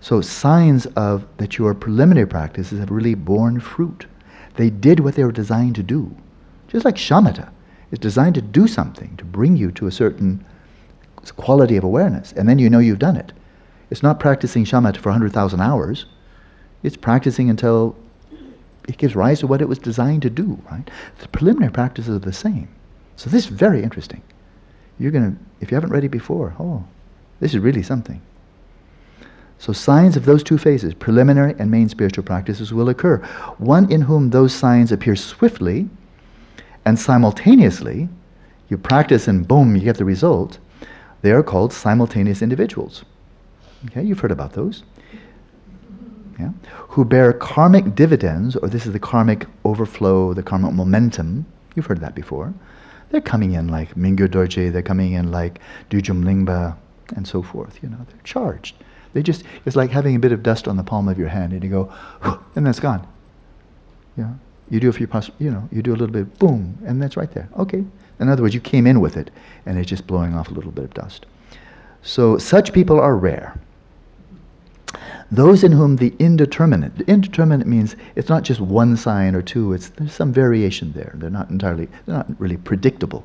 [0.00, 4.06] So signs of that your preliminary practices have really borne fruit.
[4.54, 6.16] They did what they were designed to do.
[6.68, 7.50] Just like shamatha
[7.90, 10.44] is designed to do something, to bring you to a certain
[11.36, 13.32] quality of awareness, and then you know you've done it.
[13.90, 16.06] It's not practicing shamatha for 100,000 hours.
[16.82, 17.94] It's practicing until
[18.88, 20.90] it gives rise to what it was designed to do, right?
[21.18, 22.68] The preliminary practices are the same.
[23.16, 24.22] So this is very interesting.
[24.98, 26.84] You're going to, if you haven't read it before, oh,
[27.40, 28.20] this is really something.
[29.58, 33.18] So signs of those two phases, preliminary and main spiritual practices, will occur.
[33.58, 35.88] One in whom those signs appear swiftly
[36.84, 38.08] and simultaneously,
[38.68, 40.58] you practice and boom, you get the result.
[41.20, 43.04] They are called simultaneous individuals.
[43.86, 44.82] Okay, you've heard about those.
[46.38, 46.50] Yeah?
[46.88, 51.46] Who bear karmic dividends, or this is the karmic overflow, the karmic momentum.
[51.76, 52.52] You've heard that before.
[53.12, 55.60] They're coming in like Mingyur Dorje, they're coming in like
[55.90, 56.74] Düdjom Lingpa,
[57.14, 57.78] and so forth.
[57.82, 58.74] You know, they're charged.
[59.12, 61.52] They just, it's like having a bit of dust on the palm of your hand,
[61.52, 61.92] and you go,
[62.56, 63.06] and that's gone.
[64.16, 64.32] Yeah.
[64.70, 65.06] You do a few,
[65.38, 67.50] you know, you do a little bit, boom, and that's right there.
[67.58, 67.84] Okay.
[68.18, 69.30] In other words, you came in with it,
[69.66, 71.26] and it's just blowing off a little bit of dust.
[72.00, 73.60] So such people are rare.
[75.32, 79.72] Those in whom the indeterminate, the indeterminate means it's not just one sign or two,
[79.72, 81.12] it's, there's some variation there.
[81.14, 83.24] They're not entirely, they're not really predictable.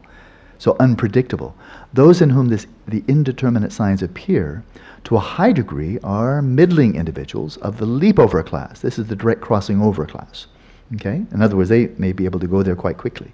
[0.58, 1.54] So unpredictable.
[1.94, 4.64] Those in whom this, the indeterminate signs appear,
[5.04, 8.80] to a high degree, are middling individuals of the leapover class.
[8.80, 10.48] This is the direct crossing over class.
[10.96, 11.26] Okay?
[11.34, 13.34] In other words, they may be able to go there quite quickly.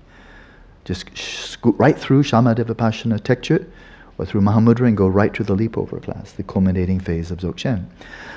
[0.83, 3.67] Just scoot right through Shamatha Vipassana Tekchut,
[4.17, 7.85] or through Mahamudra and go right to the leapover class, the culminating phase of Dzogchen.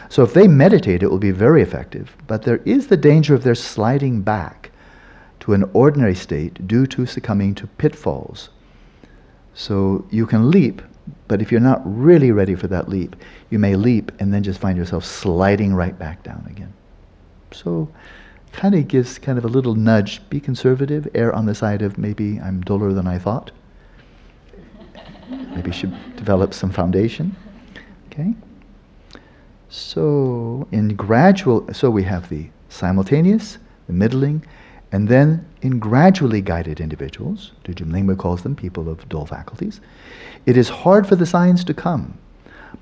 [0.09, 3.43] So if they meditate, it will be very effective, but there is the danger of
[3.43, 4.71] their sliding back
[5.41, 8.49] to an ordinary state due to succumbing to pitfalls.
[9.55, 10.83] So you can leap,
[11.29, 13.17] but if you're not really ready for that leap,
[13.51, 16.73] you may leap and then just find yourself sliding right back down again.
[17.53, 17.89] So
[18.53, 21.99] kind of gives kind of a little nudge, be conservative, err on the side of
[21.99, 23.51] maybe I'm duller than I thought.
[25.29, 27.35] Maybe should develop some foundation.
[28.07, 28.35] Okay?
[29.69, 34.45] So in gradual, so we have the simultaneous, the middling,
[34.93, 39.81] and then in gradually guided individuals, Düdjom Lingpa calls them people of dull faculties,
[40.47, 42.17] it is hard for the signs to come,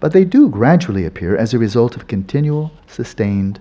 [0.01, 3.59] but they do gradually appear as a result of continual, sustained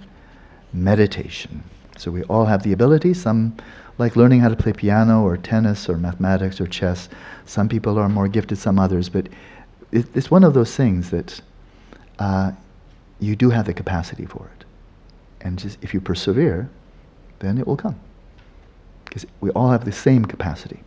[0.73, 1.63] meditation.
[1.97, 3.55] So we all have the ability, some
[3.97, 7.09] like learning how to play piano or tennis or mathematics or chess.
[7.45, 9.27] Some people are more gifted, some others, but
[9.91, 11.41] it, it's one of those things that
[12.19, 12.51] uh,
[13.19, 14.65] you do have the capacity for it.
[15.41, 16.69] And just if you persevere,
[17.39, 17.99] then it will come.
[19.05, 20.79] Because we all have the same capacity.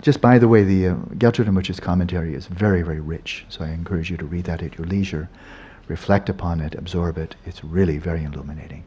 [0.00, 4.10] Just by the way, the uh, Gyatrul commentary is very, very rich, so I encourage
[4.10, 5.28] you to read that at your leisure,
[5.86, 7.36] reflect upon it, absorb it.
[7.46, 8.84] It's really very illuminating.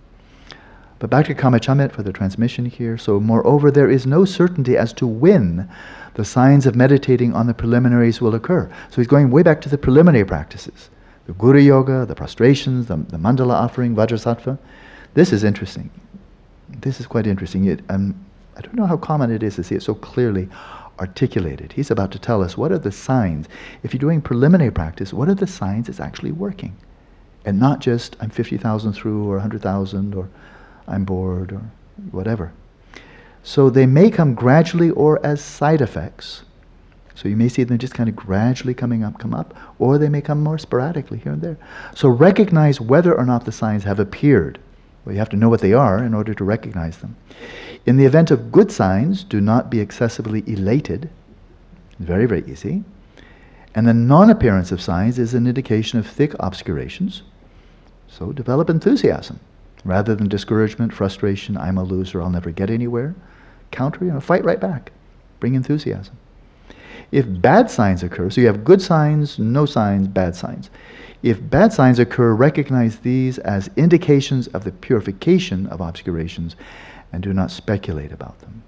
[1.00, 2.98] But back to Karma Chagmé for the transmission here.
[2.98, 5.70] So, moreover, there is no certainty as to when
[6.16, 8.70] the signs of meditating on the preliminaries will occur.
[8.90, 10.90] So, he's going way back to the preliminary practices
[11.28, 14.58] the Guru Yoga, the prostrations, the, the mandala offering, Vajrasattva.
[15.14, 15.90] This is interesting.
[16.70, 17.66] This is quite interesting.
[17.66, 18.26] It, um,
[18.56, 20.48] I don't know how common it is to see it so clearly
[21.00, 21.74] articulated.
[21.74, 23.48] He's about to tell us what are the signs.
[23.84, 26.76] If you're doing preliminary practice, what are the signs it's actually working?
[27.46, 30.30] And not just I'm 50,000 through or 100,000 or
[30.88, 31.62] I'm bored or
[32.12, 32.52] whatever.
[33.44, 36.44] So they may come gradually or as side effects.
[37.16, 40.10] So you may see them just kind of gradually coming up, come up, or they
[40.10, 41.58] may come more sporadically here and there.
[41.96, 44.60] So recognize whether or not the signs have appeared.
[45.04, 47.16] Well, you have to know what they are in order to recognize them.
[47.86, 51.10] In the event of good signs, do not be excessively elated.
[52.00, 52.84] Very, very easy.
[53.74, 57.24] And the non appearance of signs is an indication of thick obscurations.
[58.10, 59.40] So develop enthusiasm
[59.84, 63.16] rather than discouragement, frustration, I'm a loser, I'll never get anywhere.
[63.72, 64.92] Counter, you know, fight right back.
[65.40, 66.18] Bring enthusiasm.
[67.12, 70.70] If bad signs occur, so you have good signs, no signs, bad signs.
[71.24, 76.56] If bad signs occur, recognize these as indications of the purification of obscurations
[77.12, 78.64] and do not speculate about them.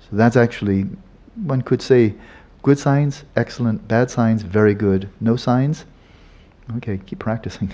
[0.00, 0.86] So that's actually,
[1.34, 2.14] one could say,
[2.62, 5.86] good signs, excellent, bad signs, very good, no signs.
[6.76, 7.72] Okay, keep practicing.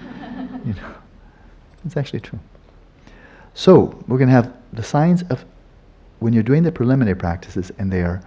[0.64, 0.94] you know,
[1.84, 2.40] it's actually true.
[3.54, 5.44] So we're going to have the signs of
[6.18, 8.22] when you're doing the preliminary practices and they are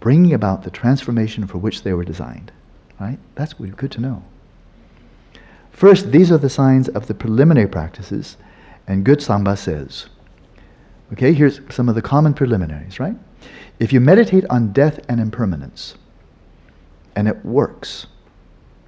[0.00, 2.52] bringing about the transformation for which they were designed.
[3.00, 3.18] Right?
[3.34, 4.22] That's good to know.
[5.70, 8.36] First, these are the signs of the preliminary practices,
[8.86, 10.10] and Gut Samba says,
[11.12, 13.16] okay, here's some of the common preliminaries, right?
[13.78, 15.94] If you meditate on death and impermanence,
[17.16, 18.08] and it works,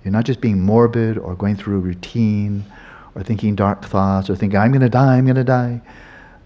[0.05, 2.65] you're not just being morbid or going through a routine
[3.15, 5.83] or thinking dark thoughts or thinking, I'm going to die, I'm going to die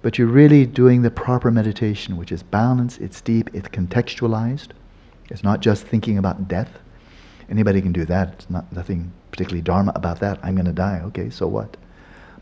[0.07, 4.69] but you're really doing the proper meditation, which is balanced, it's deep, it's contextualized.
[5.31, 6.79] It's not just thinking about death.
[7.51, 8.35] Anybody can do that.
[8.35, 10.39] It's not nothing particularly dharma about that.
[10.45, 11.01] I'm going to die.
[11.07, 11.77] Okay, so what?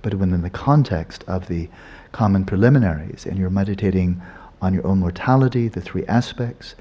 [0.02, 1.70] But when in the context of the
[2.12, 4.20] common preliminaries and you're meditating
[4.60, 6.74] on your own mortality, the three aspects,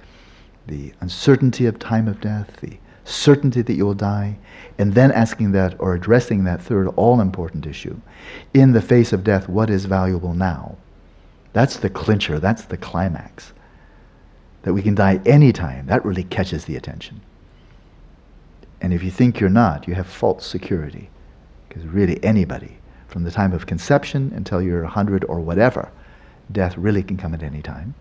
[0.68, 4.38] the uncertainty of time of death, the certainty that you will die,
[4.78, 8.00] and then asking that or addressing that third all important issue
[8.54, 10.78] in the face of death, what is valuable now?
[11.54, 13.54] That's the clincher, that's the climax.
[14.64, 17.22] That we can die anytime, that really catches the attention.
[18.82, 21.10] And if you think you're not, you have false security.
[21.68, 22.78] Because really, anybody,
[23.08, 25.92] from the time of conception until you're 100 or whatever,
[26.52, 27.96] death really can come at any time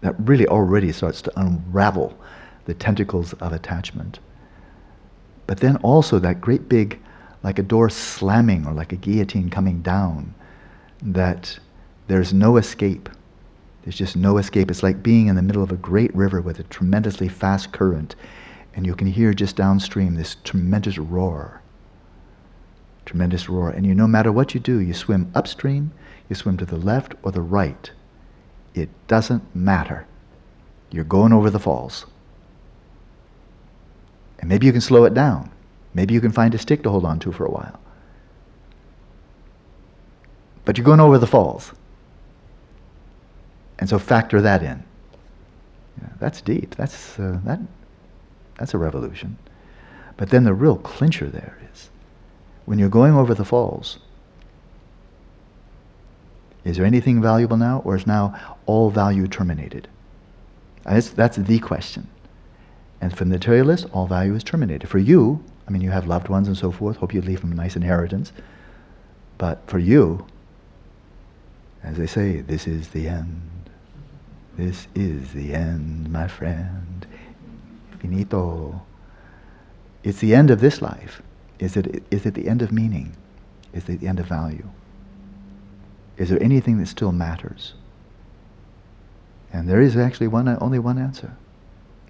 [0.00, 2.16] that really already starts to unravel
[2.66, 4.18] the tentacles of attachment.
[5.46, 7.00] But then also that great big,
[7.42, 10.34] like a door slamming or like a guillotine coming down,
[11.02, 11.58] that
[12.08, 13.08] there's no escape.
[13.82, 14.70] There's just no escape.
[14.70, 18.16] It's like being in the middle of a great river with a tremendously fast current,
[18.74, 21.62] and you can hear just downstream this tremendous roar.
[23.04, 23.70] Tremendous roar.
[23.70, 25.92] And you, no matter what you do, you swim upstream,
[26.28, 27.92] you swim to the left or the right,
[28.76, 30.06] it doesn't matter.
[30.90, 32.06] You're going over the falls.
[34.38, 35.50] And maybe you can slow it down.
[35.94, 37.80] Maybe you can find a stick to hold on to for a while.
[40.66, 41.72] But you're going over the falls.
[43.78, 44.84] And so factor that in.
[46.00, 46.74] Yeah, that's deep.
[46.74, 47.60] That's, uh, that,
[48.58, 49.38] that's a revolution.
[50.18, 51.88] But then the real clincher there is
[52.66, 53.98] when you're going over the falls,
[56.66, 58.36] is there anything valuable now, or is now
[58.66, 59.86] all value terminated?
[60.82, 62.08] That's, that's the question.
[63.00, 64.88] And for the materialist, all value is terminated.
[64.88, 67.52] For you, I mean, you have loved ones and so forth, hope you leave them
[67.52, 68.32] a nice inheritance.
[69.38, 70.26] But for you,
[71.84, 73.70] as they say, this is the end.
[74.56, 77.06] This is the end, my friend.
[78.00, 78.82] Finito.
[80.02, 81.22] It's the end of this life.
[81.60, 83.16] Is it, is it the end of meaning?
[83.72, 84.68] Is it the end of value?
[86.16, 87.74] Is there anything that still matters?
[89.52, 91.36] And there is actually one, only one answer.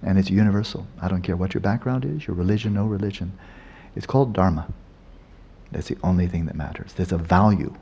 [0.03, 0.87] And it's universal.
[1.01, 3.37] I don't care what your background is, your religion, no religion.
[3.95, 4.69] It's called Dharma.
[5.73, 6.93] That's the only thing that matters.
[6.93, 7.75] There's a value.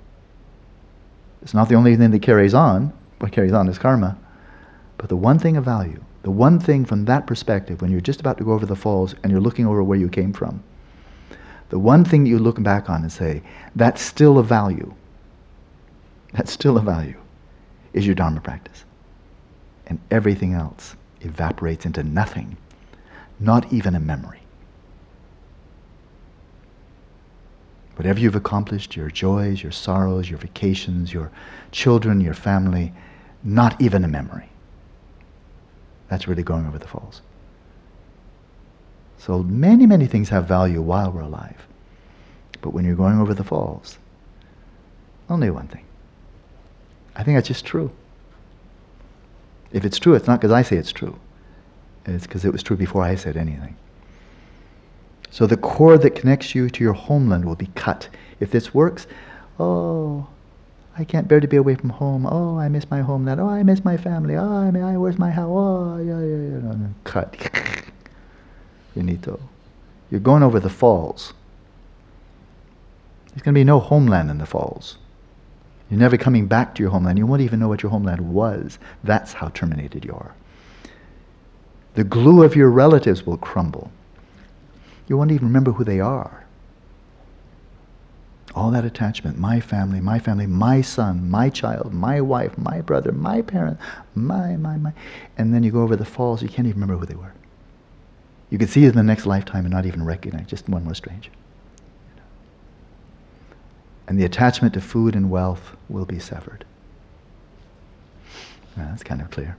[1.43, 2.93] It's not the only thing that carries on.
[3.19, 4.17] What carries on is karma.
[4.97, 8.21] But the one thing of value, the one thing from that perspective, when you're just
[8.21, 10.63] about to go over the falls and you're looking over where you came from,
[11.69, 13.43] the one thing you look back on and say,
[13.75, 14.95] that's still a value
[16.35, 17.17] that's still a value,
[17.93, 18.85] is your Dharma practice.
[19.87, 22.57] And everything else evaporates into nothing,
[23.39, 24.41] not even a memory.
[27.95, 31.31] Whatever you've accomplished, your joys, your sorrows, your vacations, your
[31.71, 32.93] children, your family,
[33.45, 34.49] not even a memory.
[36.09, 37.23] That's really going over the falls.
[39.19, 41.69] So many, many things have value while we're alive.
[42.61, 43.99] But when you're going over the falls,
[45.31, 45.85] only one thing.
[47.17, 47.91] I think that's just true.
[49.73, 51.19] If it's true, it's not because I say it's true.
[52.07, 53.77] It's because it was true before I said anything.
[55.31, 58.09] So the cord that connects you to your homeland will be cut.
[58.39, 59.07] If this works,
[59.59, 60.29] oh,
[60.97, 62.25] I can't bear to be away from home.
[62.25, 63.41] Oh, I miss my homeland.
[63.41, 64.37] Oh, I miss my family.
[64.37, 65.51] Oh, I, mean, I where's my house?
[65.51, 66.59] Oh, yeah, yeah, yeah.
[66.61, 66.95] No, no.
[67.03, 67.37] Cut.
[68.95, 69.41] Finito.
[70.11, 71.35] You're going over the falls.
[73.31, 74.99] There's going to be no homeland in the falls.
[75.95, 77.19] You're never coming back to your homeland.
[77.19, 78.81] You won't even know what your homeland was.
[79.05, 80.35] That's how terminated you are.
[81.95, 83.93] The glue of your relatives will crumble.
[85.07, 86.47] You won't even remember who they are.
[88.57, 93.13] All that attachment, my family, my family, my son, my child, my wife, my brother,
[93.13, 93.79] my parent,
[94.17, 94.93] my, my, my.
[95.39, 97.35] And then you go over the falls, you can't even remember who they were.
[98.51, 100.95] You could see them in the next lifetime and not even recognize, just one more
[100.95, 101.31] stranger.
[104.07, 106.65] And the attachment to food and wealth will be severed.
[108.77, 109.57] that's kind of clear.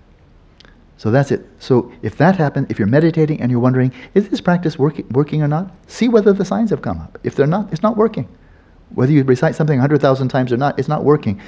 [0.98, 1.46] So that's it.
[1.60, 5.42] So if that happens, if you're meditating and you're wondering, is this practice work, working
[5.42, 5.72] or not?
[5.88, 7.20] See whether the signs have come up.
[7.24, 8.28] If they're not, it's not working.
[8.94, 11.42] Whether you recite something 100,000 times or not, it's not working.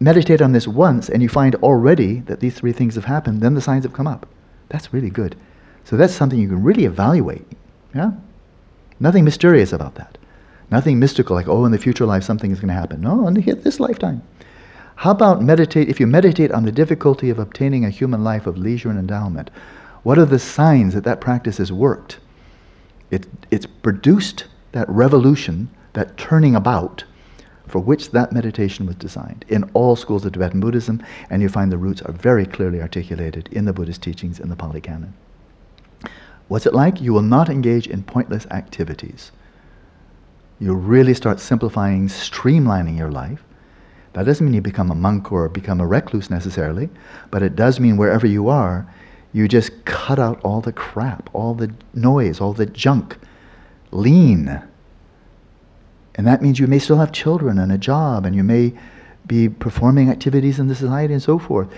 [0.00, 3.54] Meditate on this once and you find already that these three things have happened, then
[3.54, 4.26] the signs have come up.
[4.70, 5.36] That's really good.
[5.84, 7.46] So that's something you can really evaluate.
[7.94, 8.12] Yeah?
[8.98, 10.16] Nothing mysterious about that.
[10.74, 13.00] Nothing mystical like, oh, in the future life something is going to happen.
[13.00, 14.22] No, in this lifetime.
[14.96, 18.58] How about meditate, if you meditate on the difficulty of obtaining a human life of
[18.58, 19.50] leisure and endowment,
[20.02, 22.18] what are the signs that that practice has worked?
[23.12, 27.04] It, it's produced that revolution, that turning about,
[27.68, 31.00] for which that meditation was designed in all schools of Tibetan Buddhism,
[31.30, 34.56] and you find the roots are very clearly articulated in the Buddhist teachings in the
[34.56, 35.14] Pali Canon.
[36.48, 37.00] What's it like?
[37.00, 39.30] You will not engage in pointless activities.
[40.60, 43.44] You really start simplifying, streamlining your life
[44.14, 46.88] that doesn't mean you become a monk or become a recluse necessarily,
[47.30, 48.86] but it does mean wherever you are,
[49.32, 53.18] you just cut out all the crap, all the noise, all the junk.
[53.90, 54.62] Lean.
[56.14, 58.72] And that means you may still have children and a job, and you may
[59.26, 61.68] be performing activities in the society and so forth.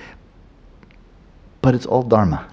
[1.62, 2.46] But it's all Dharma.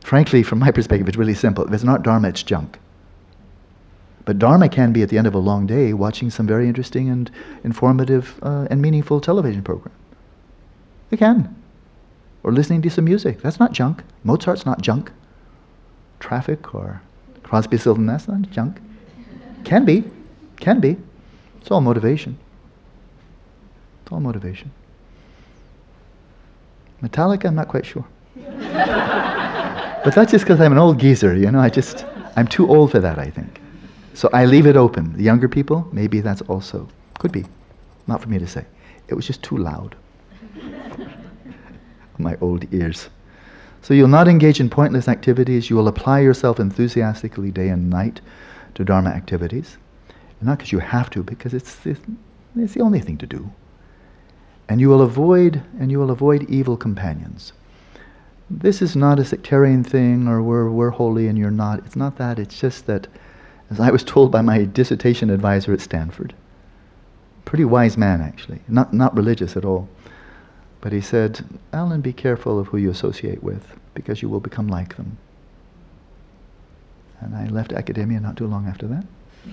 [0.00, 1.64] Frankly, from my perspective, it's really simple.
[1.64, 2.80] If it's not Dharma, it's junk.
[4.28, 7.08] But Dharma can be at the end of a long day watching some very interesting
[7.08, 7.30] and
[7.64, 9.94] informative uh, and meaningful television program.
[11.10, 11.56] It can.
[12.42, 13.40] Or listening to some music.
[13.40, 14.04] That's not junk.
[14.24, 15.12] Mozart's not junk.
[16.20, 17.00] Traffic or
[17.42, 18.82] Crosby, Stills, that's not junk.
[19.64, 20.04] Can be.
[20.60, 20.98] Can be.
[21.62, 22.38] It's all motivation.
[24.02, 24.72] It's all motivation.
[27.02, 28.04] Metallica, I'm not quite sure.
[28.36, 31.60] but that's just because I'm an old geezer, you know.
[31.60, 32.04] I just,
[32.36, 33.62] I'm too old for that, I think.
[34.18, 35.12] So I leave it open.
[35.16, 36.88] The younger people, maybe that's also,
[37.20, 37.44] could be,
[38.08, 38.64] not for me to say.
[39.06, 39.94] It was just too loud.
[42.18, 43.10] My old ears.
[43.80, 45.70] So you'll not engage in pointless activities.
[45.70, 48.20] You will apply yourself enthusiastically day and night
[48.74, 49.76] to Dharma activities.
[50.42, 52.00] Not because you have to, because it's, it's,
[52.56, 53.52] it's the only thing to do.
[54.68, 57.52] And you will avoid and you will avoid evil companions.
[58.50, 61.86] This is not a sectarian thing or we're, we're holy and you're not.
[61.86, 62.40] It's not that.
[62.40, 63.06] It's just that
[63.70, 66.34] as I was told by my dissertation advisor at Stanford.
[67.44, 69.88] Pretty wise man, actually, not, not religious at all.
[70.80, 74.68] But he said, Alan, be careful of who you associate with, because you will become
[74.68, 75.18] like them.
[77.20, 79.04] And I left academia not too long after that.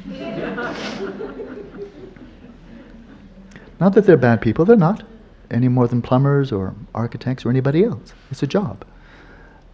[3.79, 5.03] not that they're bad people, they're not,
[5.49, 8.13] any more than plumbers or architects or anybody else.
[8.29, 8.85] It's a job.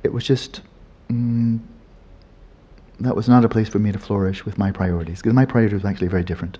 [0.03, 0.61] It was just
[1.09, 1.59] mm,
[3.05, 5.83] that was not a place for me to flourish with my priorities, because my priorities
[5.83, 6.57] were actually very different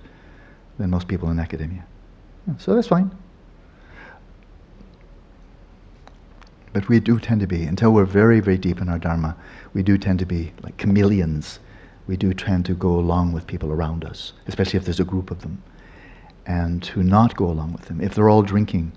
[0.78, 1.86] than most people in academia.
[2.58, 3.12] So that's fine.
[6.74, 9.36] But we do tend to be, until we're very, very deep in our Dharma,
[9.74, 11.60] we do tend to be like chameleons.
[12.08, 15.32] We do tend to go along with people around us, especially if there's a group
[15.32, 15.62] of them,
[16.46, 18.02] and to not go along with them.
[18.02, 18.94] If they're all drinking,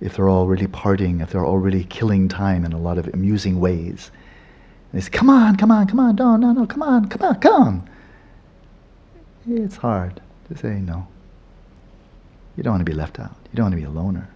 [0.00, 3.08] if they're all really partying, if they're all really killing time in a lot of
[3.12, 4.10] amusing ways,
[4.92, 7.40] they say, come on, come on, come on, no, no, no, come on, come on,
[7.40, 7.88] come.
[9.46, 11.06] It's hard to say no.
[12.56, 13.34] You don't want to be left out.
[13.52, 14.28] You don't want to be a loner.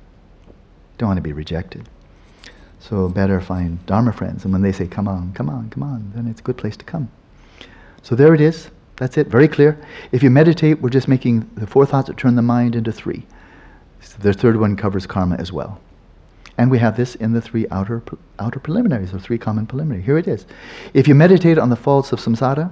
[0.47, 1.89] You don't want to be rejected.
[2.79, 4.45] So better find Dharma friends.
[4.45, 6.77] And when they say, come on, come on, come on, then it's a good place
[6.77, 7.11] to come.
[8.03, 8.71] So there it is.
[8.97, 9.29] That's it.
[9.29, 9.79] Very clear.
[10.13, 13.25] If you meditate, we're just making the four thoughts that turn the mind into three.
[14.01, 15.81] So the third one covers karma as well.
[16.59, 18.03] And we have this in the three outer,
[18.39, 20.05] outer preliminaries, or three common preliminaries.
[20.05, 20.47] Here it is.
[20.93, 22.71] If you meditate on the faults of samsara,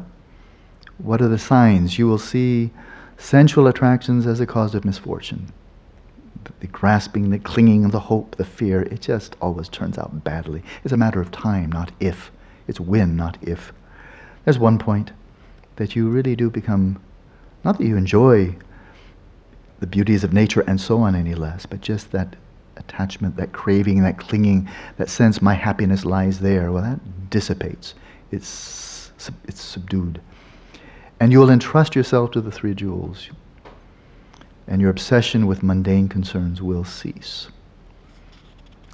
[0.99, 1.99] what are the signs?
[1.99, 2.71] You will see
[3.17, 5.53] sensual attractions as a cause of misfortune.
[6.61, 10.63] The grasping, the clinging, the hope, the fear, it just always turns out badly.
[10.85, 12.31] It's a matter of time, not if.
[12.67, 13.73] It's when, not if.
[14.45, 15.13] There's one point.
[15.81, 17.01] that you really do become,
[17.65, 18.55] not that you enjoy
[19.81, 22.37] the beauties of nature and so on any less, but just that
[22.81, 27.95] attachment, that craving, that clinging, that sense my happiness lies there, well, that dissipates.
[28.31, 29.13] It's,
[29.47, 30.21] it's subdued.
[31.21, 33.29] And you will entrust yourself to the three jewels,
[34.67, 37.49] and your obsession with mundane concerns will cease.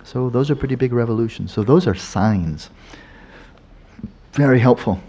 [0.04, 1.52] So, those are pretty big revolutions.
[1.52, 2.70] So, those are signs.
[4.32, 5.00] Very helpful.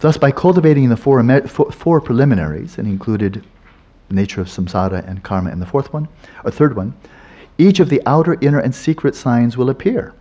[0.00, 3.44] Thus, by cultivating the four, four preliminaries, and included
[4.08, 6.08] the nature of samsara and karma in the fourth one,
[6.44, 6.92] or third one,
[7.58, 10.14] each of the outer, inner, and secret signs will appear.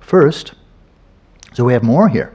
[0.00, 0.54] First,
[1.52, 2.32] so we have more here.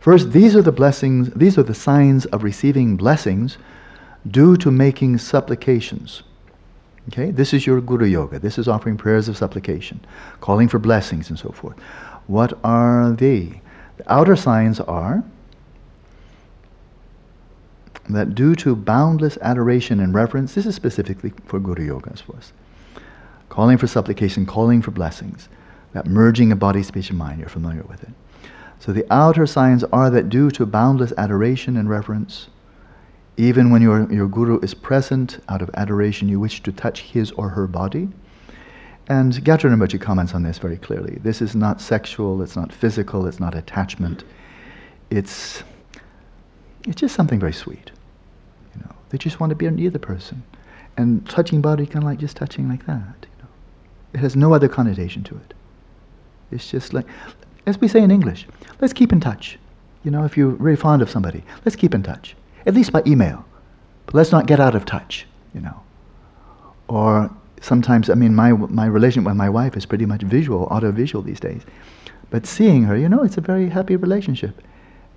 [0.00, 3.56] First, these are the blessings, these are the signs of receiving blessings
[4.30, 6.22] due to making supplications.
[7.08, 8.38] Okay, this is your Guru Yoga.
[8.38, 10.00] This is offering prayers of supplication,
[10.40, 11.78] calling for blessings and so forth.
[12.26, 13.60] What are they?
[13.98, 15.22] The outer signs are
[18.08, 22.52] that due to boundless adoration and reverence, this is specifically for Guru Yoga, I suppose
[23.54, 25.48] calling for supplication, calling for blessings,
[25.92, 28.08] that merging of body, speech, and mind, you're familiar with it.
[28.80, 32.48] So the outer signs are that due to boundless adoration and reverence,
[33.36, 37.30] even when your, your guru is present, out of adoration, you wish to touch his
[37.32, 38.08] or her body.
[39.06, 41.20] And Gyatrul Rinpoche comments on this very clearly.
[41.22, 44.24] This is not sexual, it's not physical, it's not attachment.
[45.10, 45.62] It's,
[46.88, 47.92] it's just something very sweet.
[48.74, 50.42] You know, they just want to be near the person.
[50.96, 53.26] And touching body, kind of like just touching like that.
[54.14, 55.54] It has no other connotation to it.
[56.50, 57.06] It's just like,
[57.66, 58.46] as we say in English,
[58.80, 59.58] let's keep in touch.
[60.04, 62.36] You know, if you're very fond of somebody, let's keep in touch,
[62.66, 63.44] at least by email.
[64.06, 65.80] But let's not get out of touch, you know.
[66.88, 71.24] Or sometimes, I mean, my, my relationship with my wife is pretty much visual, audio-visual
[71.24, 71.62] these days.
[72.30, 74.62] But seeing her, you know, it's a very happy relationship.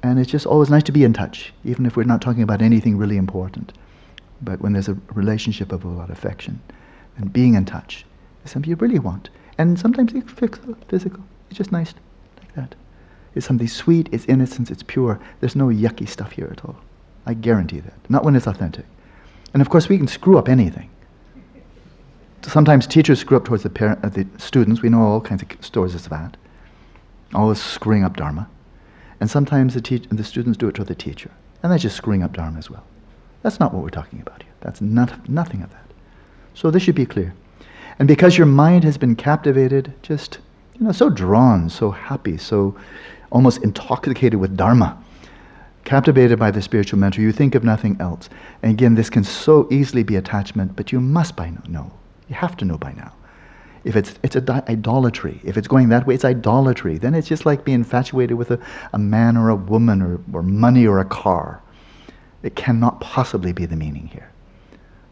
[0.03, 2.61] And it's just always nice to be in touch, even if we're not talking about
[2.61, 3.73] anything really important.
[4.41, 6.61] But when there's a relationship of a lot of affection
[7.17, 8.05] and being in touch,
[8.51, 9.29] something you really want.
[9.57, 11.23] And sometimes it's physical.
[11.49, 11.93] It's just nice
[12.39, 12.75] like that.
[13.35, 15.19] It's something sweet, it's innocence, it's pure.
[15.39, 16.77] There's no yucky stuff here at all.
[17.25, 18.09] I guarantee that.
[18.09, 18.85] Not when it's authentic.
[19.53, 20.89] And of course, we can screw up anything.
[22.43, 24.81] Sometimes teachers screw up towards the, parent, uh, the students.
[24.81, 26.37] We know all kinds of stories of that.
[27.33, 28.49] Always screwing up Dharma.
[29.19, 31.31] And sometimes the, te- the students do it to the teacher.
[31.61, 32.85] And that's just screwing up Dharma as well.
[33.41, 34.51] That's not what we're talking about here.
[34.61, 35.85] That's not, nothing of that.
[36.53, 37.33] So this should be clear.
[37.99, 40.39] And because your mind has been captivated, just,
[40.75, 42.75] you know, so drawn, so happy, so
[43.31, 45.01] almost intoxicated with Dharma,
[45.83, 48.29] captivated by the spiritual mentor, you think of nothing else.
[48.61, 51.91] And again, this can so easily be attachment, but you must by now know.
[52.29, 53.13] You have to know by now.
[53.83, 56.97] If it's, it's di- idolatry, if it's going that way, it's idolatry.
[56.97, 58.59] Then it's just like being infatuated with a,
[58.91, 61.61] a man or a woman or, or money or a car.
[62.43, 64.29] It cannot possibly be the meaning here.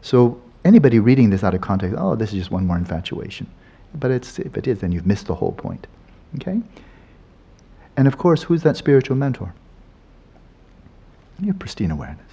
[0.02, 3.46] So anybody reading this out of context, oh, this is just one more infatuation.
[3.94, 5.86] But it's, if it is, then you've missed the whole point.
[6.36, 6.60] Okay?
[7.96, 9.54] And of course, who's that spiritual mentor?
[11.40, 12.26] Your pristine awareness.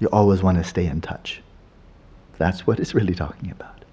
[0.00, 1.42] You always want to stay in touch.
[2.38, 3.84] That's what it's really talking about.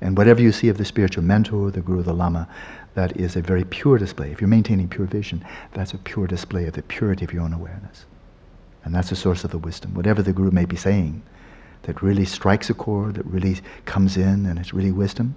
[0.00, 2.48] And whatever you see of the spiritual mentor, the guru, the lama,
[2.94, 4.30] that is a very pure display.
[4.30, 7.52] If you're maintaining pure vision, that's a pure display of the purity of your own
[7.52, 8.06] awareness.
[8.84, 9.94] And that's the source of the wisdom.
[9.94, 11.22] Whatever the guru may be saying,
[11.86, 15.36] that really strikes a chord, that really comes in and it's really wisdom,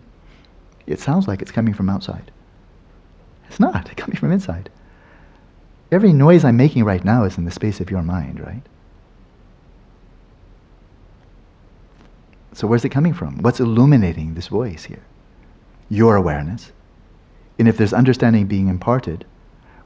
[0.87, 2.31] it sounds like it's coming from outside.
[3.47, 3.85] It's not.
[3.85, 4.69] It's coming from inside.
[5.91, 8.63] Every noise I'm making right now is in the space of your mind, right?
[12.53, 13.37] So where's it coming from?
[13.37, 15.03] What's illuminating this voice here?
[15.87, 16.71] Your awareness.
[17.59, 19.25] And if there's understanding being imparted,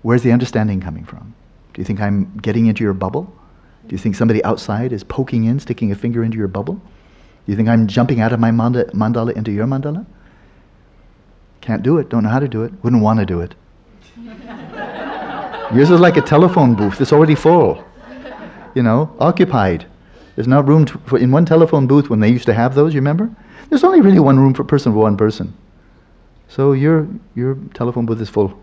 [0.01, 1.36] where's the understanding coming from?
[1.74, 3.34] Do you think I'm getting into your bubble?
[3.88, 6.76] Do you think somebody outside is poking in, sticking a finger into your bubble?
[6.76, 10.06] Do you think I'm jumping out of my mandala into your mandala?
[11.60, 13.56] Can't do it, don't know how to do it, wouldn't want to do it.
[15.76, 17.84] Yours is like a telephone booth, it's already full.
[18.74, 19.86] You know, occupied.
[20.36, 22.94] There's not room to, for, in one telephone booth when they used to have those,
[22.94, 23.30] you remember?
[23.70, 25.54] There's only really one room per person for one person.
[26.48, 28.60] So your, your telephone booth is full.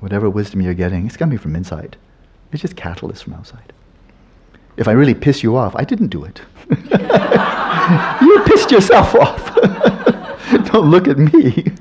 [0.00, 1.96] Whatever wisdom you're getting, it's coming from inside.
[2.52, 3.72] It's just catalyst from outside
[4.76, 6.40] if I really piss you off, I didn't do it.
[8.20, 9.54] you pissed yourself off.
[10.72, 11.64] Don't look at me.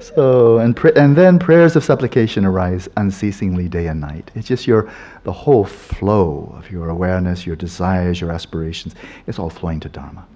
[0.00, 4.30] so, and, pr- and then prayers of supplication arise unceasingly day and night.
[4.34, 4.90] It's just your,
[5.24, 8.94] the whole flow of your awareness, your desires, your aspirations,
[9.26, 10.26] it's all flowing to Dharma.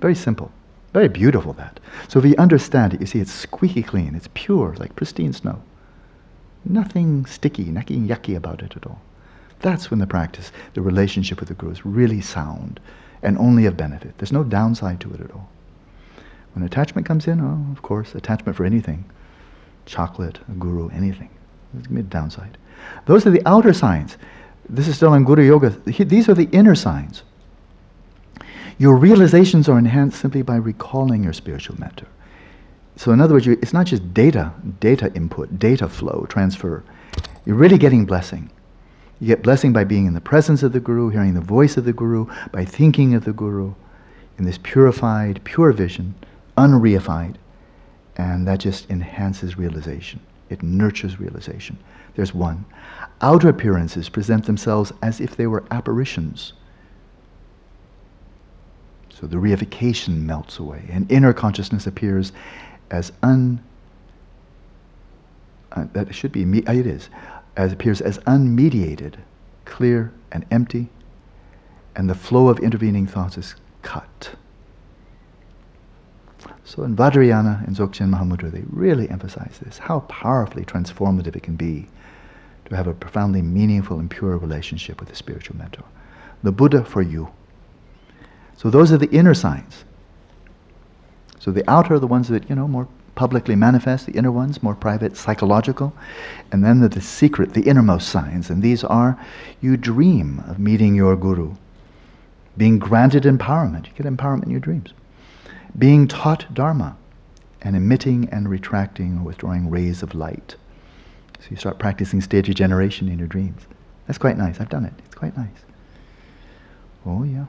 [0.00, 0.52] Very simple.
[0.92, 1.80] Very beautiful, that.
[2.08, 5.62] So if you understand it, you see it's squeaky clean, it's pure, like pristine snow.
[6.64, 9.00] Nothing sticky, nothing yucky about it at all.
[9.62, 12.80] That's when the practice, the relationship with the Guru is really sound
[13.22, 14.18] and only of benefit.
[14.18, 15.48] There's no downside to it at all.
[16.54, 19.04] When attachment comes in, oh, of course, attachment for anything,
[19.86, 21.30] chocolate, a guru, anything.
[21.72, 22.58] There's going to be a downside.
[23.06, 24.18] Those are the outer signs.
[24.68, 25.70] This is still in Guru Yoga.
[25.70, 27.22] These are the inner signs.
[28.78, 32.08] Your realizations are enhanced simply by recalling your spiritual mentor.
[32.96, 36.84] So, in other words, you, it's not just data, data input, data flow, transfer.
[37.46, 38.50] You're really getting blessing.
[39.22, 41.84] You get blessing by being in the presence of the Guru, hearing the voice of
[41.84, 43.74] the Guru, by thinking of the Guru
[44.36, 46.16] in this purified, pure vision,
[46.56, 47.38] unreified.
[48.16, 50.18] And that just enhances realization.
[50.50, 51.78] It nurtures realization.
[52.16, 52.64] There's one.
[53.20, 56.54] Outer appearances present themselves as if they were apparitions.
[59.08, 62.32] So the reification melts away, and inner consciousness appears
[62.90, 63.62] as un.
[65.70, 66.66] Uh, that should be me.
[66.66, 67.08] Uh, it is,
[67.56, 69.16] as appears as unmediated,
[69.64, 70.88] clear and empty,
[71.94, 74.34] and the flow of intervening thoughts is cut.
[76.64, 81.56] So in Vajrayana and Dzogchen Mahamudra, they really emphasize this, how powerfully transformative it can
[81.56, 81.86] be
[82.64, 85.84] to have a profoundly meaningful and pure relationship with a spiritual mentor.
[86.42, 87.30] The Buddha for you.
[88.56, 89.84] So those are the inner signs.
[91.38, 94.62] So the outer are the ones that, you know, more publicly manifest, the inner ones,
[94.62, 95.92] more private, psychological.
[96.50, 98.50] And then the, the secret, the innermost signs.
[98.50, 99.18] And these are
[99.60, 101.54] you dream of meeting your guru,
[102.56, 103.86] being granted empowerment.
[103.86, 104.92] You get empowerment in your dreams.
[105.78, 106.96] Being taught Dharma,
[107.62, 110.56] and emitting and retracting or withdrawing rays of light.
[111.38, 113.62] So you start practicing stage regeneration in your dreams.
[114.06, 114.60] That's quite nice.
[114.60, 114.92] I've done it.
[115.04, 115.48] It's quite nice.
[117.06, 117.46] Oh, yeah.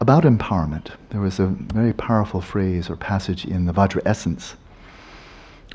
[0.00, 4.56] About empowerment, there was a very powerful phrase or passage in the Vajra Essence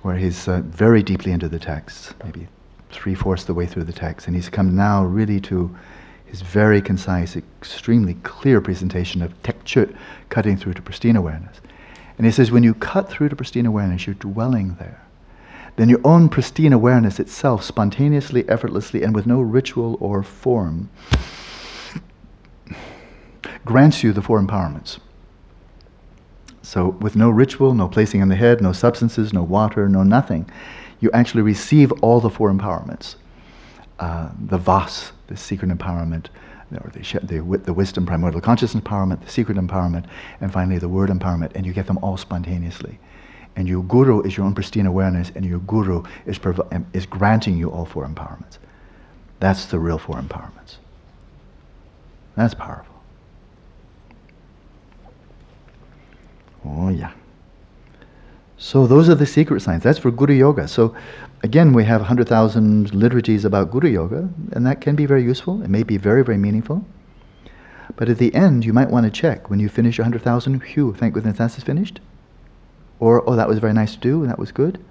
[0.04, 2.48] where he's uh, very deeply into the text, maybe
[2.92, 5.76] three fourths the way through the text, and he's come now really to
[6.26, 9.96] his very concise, extremely clear presentation of tekchö,
[10.30, 11.60] cutting through to pristine awareness.
[12.18, 15.02] And he says, when you cut through to pristine awareness, you're dwelling there.
[15.78, 20.90] Then your own pristine awareness itself, spontaneously, effortlessly, and with no ritual or form,
[23.64, 25.00] grants you the four empowerments.
[26.62, 30.50] So, with no ritual, no placing on the head, no substances, no water, no nothing,
[31.00, 33.16] you actually receive all the four empowerments.
[34.00, 36.28] Uh, the Vas, the secret empowerment,
[36.72, 40.06] or the, the, the wisdom, primordial consciousness empowerment, the secret empowerment,
[40.42, 42.98] and finally the word empowerment, and you get them all spontaneously.
[43.56, 46.64] And your guru is your own pristine awareness, and your guru is, provi-
[46.94, 48.58] is granting you all four empowerments.
[49.40, 50.78] That's the real four empowerments.
[52.36, 52.95] That's powerful.
[56.66, 57.12] Oh, yeah.
[58.58, 59.84] So those are the secret signs.
[59.84, 60.68] That's for Guru Yoga.
[60.68, 60.96] So
[61.44, 65.62] again, we have 100,000 liturgies about Guru Yoga, and that can be very useful.
[65.62, 66.86] It may be very, very meaningful.
[67.98, 71.14] But at the end, you might want to check when you finish 100,000, phew, thank
[71.14, 72.00] goodness that's finished.
[73.00, 74.84] Or, oh, that was very nice to do, and that was good.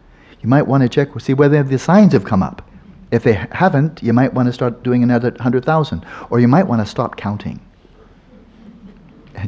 [0.42, 2.68] You might want to check, see whether the signs have come up.
[3.10, 6.04] If they haven't, you might want to start doing another 100,000.
[6.30, 7.60] Or you might want to stop counting.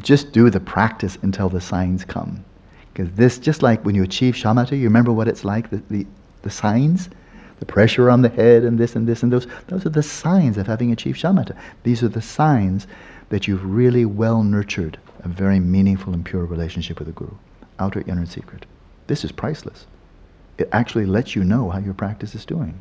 [0.02, 2.44] Just do the practice until the signs come.
[2.92, 6.06] Because this, just like when you achieve shamatha, you remember what it's like, the, the,
[6.42, 7.08] the signs?
[7.58, 9.46] The pressure on the head and this and this and those.
[9.68, 11.56] Those are the signs of having achieved shamatha.
[11.84, 12.86] These are the signs
[13.30, 17.34] that you've really well nurtured a very meaningful and pure relationship with the Guru.
[17.78, 18.64] Outer, inner, and secret.
[19.08, 19.86] This is priceless.
[20.58, 22.78] It actually lets you know how your practice is doing.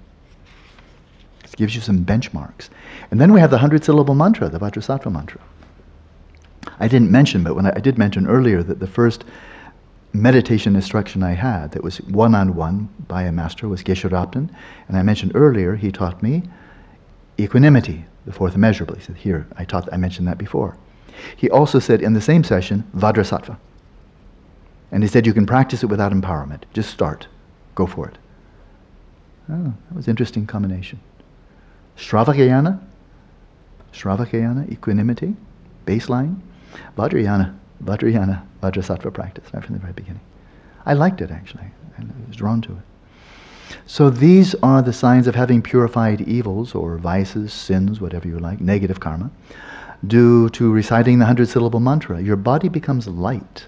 [1.44, 2.70] It gives you some benchmarks.
[3.12, 5.42] And then we have the 100 syllable mantra, the Vajrasattva mantra.
[6.80, 9.24] I didn't mention, but when I, I did mention earlier that the first
[10.14, 14.50] meditation instruction I had that was one on one by a master was Geshe Rabten.
[14.88, 16.44] And I mentioned earlier, he taught me
[17.40, 18.96] equanimity, the fourth immeasurable.
[18.96, 20.78] He said, Here, I, taught, I mentioned that before.
[21.36, 23.58] He also said in the same session, Vajrasattva.
[24.92, 26.64] And he said, You can practice it without empowerment.
[26.74, 27.28] Just start.
[27.76, 28.18] Go for it.
[29.50, 31.00] Oh, that was an interesting combination.
[31.98, 32.82] Shravakayana,
[33.94, 35.36] Shravakayana, equanimity,
[35.86, 36.40] baseline.
[36.98, 40.22] Vajrayana, Vajrayana, Vajrasattva practice, right from the very beginning.
[40.86, 43.78] I liked it actually, and I was drawn to it.
[43.88, 48.62] So these are the signs of having purified evils or vices, sins, whatever you like,
[48.62, 49.32] negative karma,
[50.06, 52.22] due to reciting the hundred syllable mantra.
[52.22, 53.66] Your body becomes light.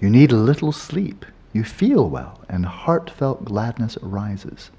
[0.00, 1.24] You need little sleep.
[1.52, 4.70] You feel well, and heartfelt gladness arises.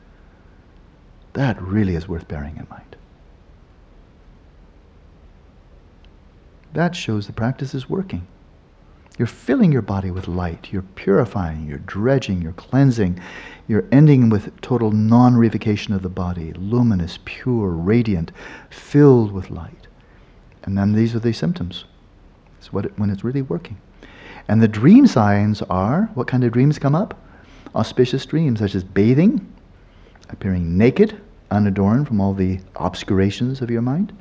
[1.33, 2.90] That really is worth bearing in mind.
[6.73, 8.27] That shows the practice is working.
[9.17, 10.69] You're filling your body with light.
[10.71, 13.19] You're purifying, you're dredging, you're cleansing.
[13.67, 18.31] You're ending with total non revocation of the body, luminous, pure, radiant,
[18.69, 19.87] filled with light.
[20.63, 21.85] And then these are the symptoms.
[22.57, 23.77] It's what it, when it's really working.
[24.47, 27.19] And the dream signs are what kind of dreams come up?
[27.75, 29.51] Auspicious dreams, such as bathing,
[30.29, 31.19] appearing naked,
[31.51, 34.17] unadorned from all the obscurations of your mind,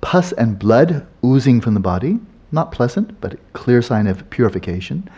[0.00, 2.18] pus and blood oozing from the body,
[2.52, 5.08] not pleasant, but a clear sign of purification.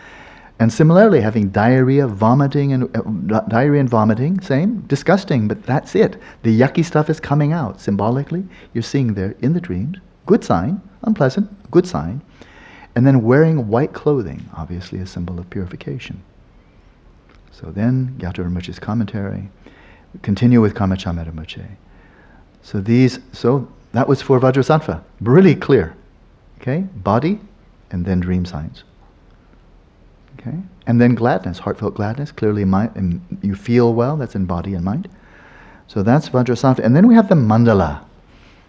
[0.59, 6.21] And similarly, having diarrhea, vomiting, and uh, diarrhea and vomiting, same, disgusting, but that's it.
[6.43, 8.45] The yucky stuff is coming out symbolically.
[8.73, 9.97] You're seeing there in the dreams.
[10.25, 12.21] Good sign, unpleasant, good sign.
[12.95, 16.21] And then wearing white clothing, obviously a symbol of purification.
[17.51, 19.49] So then, Rinpoche's commentary,
[20.21, 21.65] continue with Karma Chagmé Rinpoche.
[22.61, 25.95] So these, so that was for Vajrasattva, really clear.
[26.59, 27.39] Okay, body,
[27.91, 28.83] and then dream signs.
[30.39, 30.57] Okay,
[30.87, 35.07] and then gladness, heartfelt gladness, clearly mind, you feel well, that's in body and mind.
[35.87, 36.79] So that's Vajrasattva.
[36.79, 38.03] And then we have the mandala.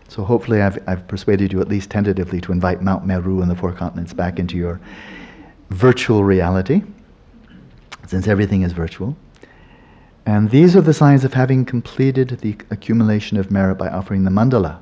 [0.08, 3.56] So hopefully I've, I've persuaded you at least tentatively to invite Mount Meru and the
[3.56, 4.78] four continents back into your
[5.70, 6.82] virtual reality,
[8.06, 9.16] since everything is virtual.
[10.26, 14.30] And these are the signs of having completed the accumulation of merit by offering the
[14.30, 14.78] mandala.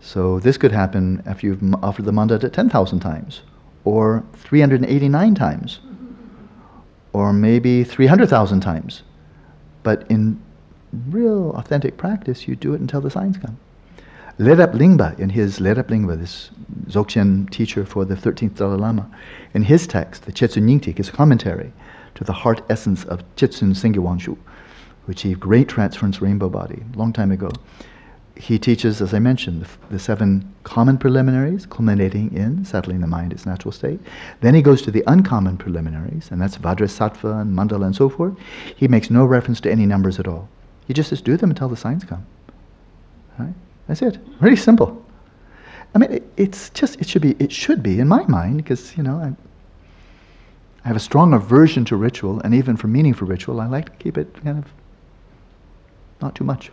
[0.00, 3.42] So this could happen if you've offered the mandala 10,000 times,
[3.84, 5.80] or 389 times,
[7.12, 9.02] or maybe 300,000 times.
[9.82, 10.40] But in
[11.10, 13.58] real authentic practice, you do it until the signs come.
[14.38, 16.50] Lerab Lingpa, in his Lerab Lingpa, this
[16.86, 19.10] Dzogchen teacher for the 13th Dalai Lama,
[19.52, 21.72] in his text, the Chetsun Nyingtik, his commentary
[22.14, 24.38] to the heart essence of Chetsun Sengye Wangchuk,
[25.04, 27.50] who achieved great transference rainbow body long time ago
[28.38, 33.32] he teaches, as I mentioned, the, the, seven common preliminaries, culminating in settling the mind
[33.32, 33.98] its natural state.
[34.40, 38.34] Then he goes to the uncommon preliminaries, and that's Vajrasattva and Mandala and so forth.
[38.76, 40.48] He makes no reference to any numbers at all.
[40.86, 42.24] He just says, do them until the signs come.
[43.38, 43.54] Right?
[43.88, 44.18] That's it.
[44.40, 45.04] Very simple.
[45.96, 48.96] I mean, it, it's just, it should be, it should be, in my mind, because,
[48.96, 49.34] you know, I,
[50.84, 53.96] I have a strong aversion to ritual, and even for meaningful ritual, I like to
[54.02, 54.66] keep it kind of
[56.20, 56.70] not too much.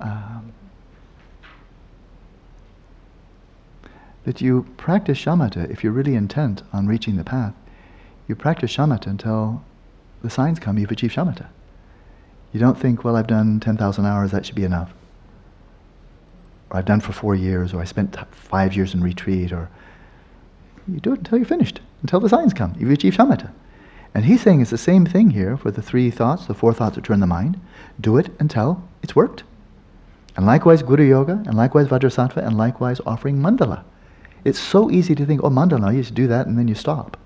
[0.00, 0.52] Um,
[4.26, 7.54] that you practice shamatha if you're really intent on reaching the path.
[8.26, 9.62] You practice shamatha until
[10.22, 11.46] the signs come, you've achieved shamatha.
[12.52, 14.92] You don't think, well, I've done 10,000 hours, that should be enough.
[16.70, 19.70] Or I've done for four years, or I spent five years in retreat, or
[20.88, 22.74] you do it until you're finished, until the signs come.
[22.78, 23.52] You've achieved shamatha.
[24.12, 26.96] And he's saying it's the same thing here for the three thoughts, the four thoughts
[26.96, 27.60] that turn the mind.
[28.00, 29.44] Do it until it's worked.
[30.36, 33.84] And likewise Guru Yoga, and likewise Vajrasattva, and likewise offering mandala.
[34.44, 37.16] It's so easy to think, oh, mandala, you just do that and then you stop.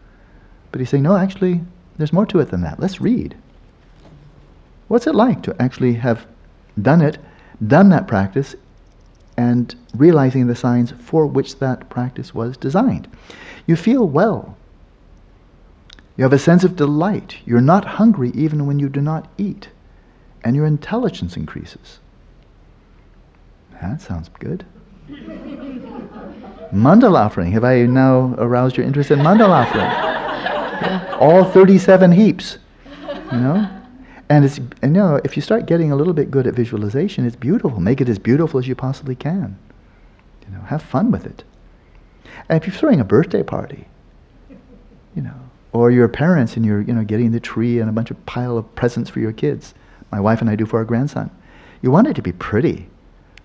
[0.70, 1.60] But he's saying, no, actually,
[1.98, 2.78] there's more to it than that.
[2.78, 3.36] Let's read.
[4.88, 6.26] What's it like to actually have
[6.80, 7.18] done it,
[7.66, 8.54] done that practice,
[9.36, 13.08] and realizing the signs for which that practice was designed?
[13.66, 14.56] You feel well.
[16.16, 17.38] You have a sense of delight.
[17.44, 19.68] You're not hungry even when you do not eat.
[20.42, 21.98] And your intelligence increases.
[23.80, 24.64] That sounds good.
[26.72, 27.52] mandala offering.
[27.52, 29.84] Have I now aroused your interest in mandala offering?
[29.84, 31.16] Yeah.
[31.20, 32.58] All 37 heaps,
[33.32, 33.68] you know?
[34.28, 37.36] And it's, you know, if you start getting a little bit good at visualization, it's
[37.36, 37.80] beautiful.
[37.80, 39.58] Make it as beautiful as you possibly can.
[40.46, 41.42] You know, have fun with it.
[42.48, 43.86] And if you're throwing a birthday party,
[45.16, 45.34] you know,
[45.72, 48.56] or your parents and you're, you know, getting the tree and a bunch of pile
[48.56, 49.74] of presents for your kids,
[50.12, 51.30] my wife and I do for our grandson,
[51.82, 52.88] you want it to be pretty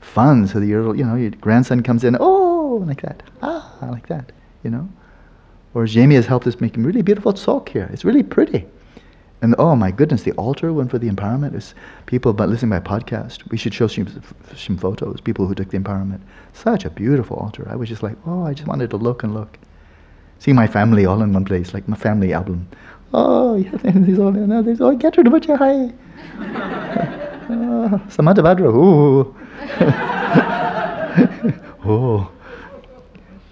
[0.05, 4.31] fun so your, you know, your grandson comes in, oh, like that, ah, like that,
[4.63, 4.87] you know.
[5.73, 7.89] Or Jamie has helped us make really beautiful talk here.
[7.91, 8.65] It's really pretty.
[9.41, 11.75] And oh my goodness, the altar one for the empowerment is
[12.05, 13.49] people but listening by podcast.
[13.51, 14.07] We should show some,
[14.55, 16.21] some photos, people who took the empowerment.
[16.53, 17.67] Such a beautiful altar.
[17.69, 19.59] I was just like, oh, I just wanted to look and look.
[20.39, 22.67] See my family all in one place, like my family album.
[23.13, 25.91] Oh, yeah, there's all, no, there's, oh, get rid to much high.
[27.47, 29.35] Ah, Samantabhadra, ooh.
[31.85, 32.31] oh,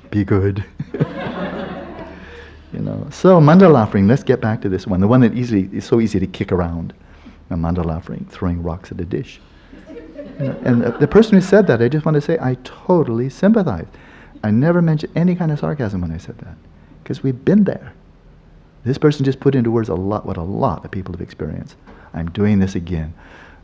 [0.10, 0.66] be good.
[2.74, 3.08] you know.
[3.12, 4.08] So mandala offering.
[4.08, 5.00] Let's get back to this one.
[5.00, 6.94] The one that easily is so easy to kick around.
[7.52, 9.40] A mandala offering, throwing rocks at a dish.
[10.40, 13.86] And the person who said that, I just want to say, I totally sympathize.
[14.44, 16.58] I never mentioned any kind of sarcasm when I said that,
[17.04, 17.94] because we've been there.
[18.84, 21.76] This person just put into words a lot what a lot of people have experienced.
[22.14, 23.14] I'm doing this again.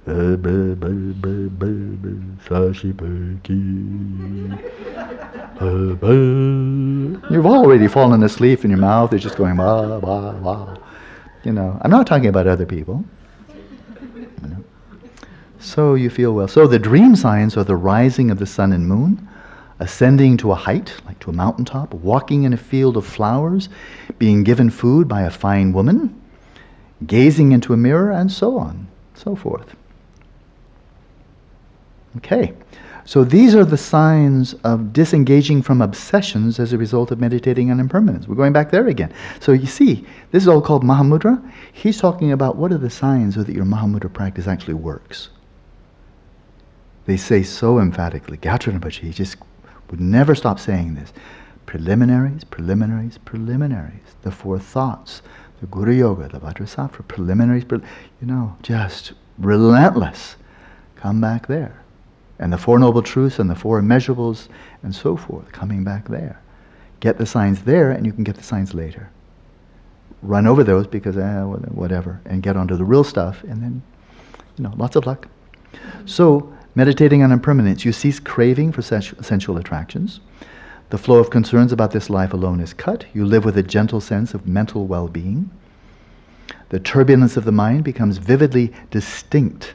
[7.30, 10.78] You've already fallen asleep and your mouth is just going, blah, blah, blah.
[11.44, 13.04] You know, I'm not talking about other people.
[14.42, 14.64] You know.
[15.60, 16.48] So you feel well.
[16.48, 19.28] So the dream signs are the rising of the sun and moon,
[19.80, 23.70] ascending to a height, like to a mountaintop, walking in a field of flowers,
[24.18, 26.20] being given food by a fine woman,
[27.06, 29.76] gazing into a mirror, and so on, so forth.
[32.18, 32.53] Okay.
[33.10, 37.80] So these are the signs of disengaging from obsessions as a result of meditating on
[37.80, 38.27] impermanence.
[38.27, 39.11] We're going back there again.
[39.40, 41.41] So you see, this is all called Mahamudra.
[41.73, 45.30] He's talking about what are the signs so that your Mahamudra practice actually works.
[47.07, 49.38] They say so emphatically, Rinpoche just
[49.90, 51.11] would never stop saying this.
[51.65, 54.15] Preliminaries, preliminaries, preliminaries.
[54.22, 55.23] The four thoughts,
[55.61, 60.36] the Guru Yoga, the Vajrasattva, preliminaries, you know, just relentless.
[60.95, 61.78] Come back there
[62.40, 64.48] and the Four Noble Truths and the Four Immeasurables
[64.82, 66.41] and so forth, coming back there.
[67.02, 69.10] Get the signs there and you can get the signs later.
[70.22, 73.82] Run over those because, eh, whatever, and get onto the real stuff and then,
[74.57, 75.28] you know, lots of luck.
[76.06, 80.20] So, meditating on impermanence, you cease craving for sensual attractions.
[80.90, 83.06] The flow of concerns about this life alone is cut.
[83.14, 85.52] You live with a gentle sense of mental well being.
[86.70, 89.74] The turbulence of the mind becomes vividly distinct.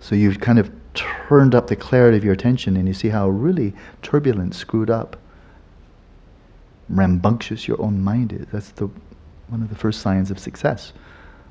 [0.00, 3.28] So you've kind of turned up the clarity of your attention and you see how
[3.28, 3.72] really
[4.02, 5.16] turbulent, screwed up,
[6.88, 8.46] rambunctious your own mind is.
[8.52, 8.88] That's the,
[9.48, 10.92] one of the first signs of success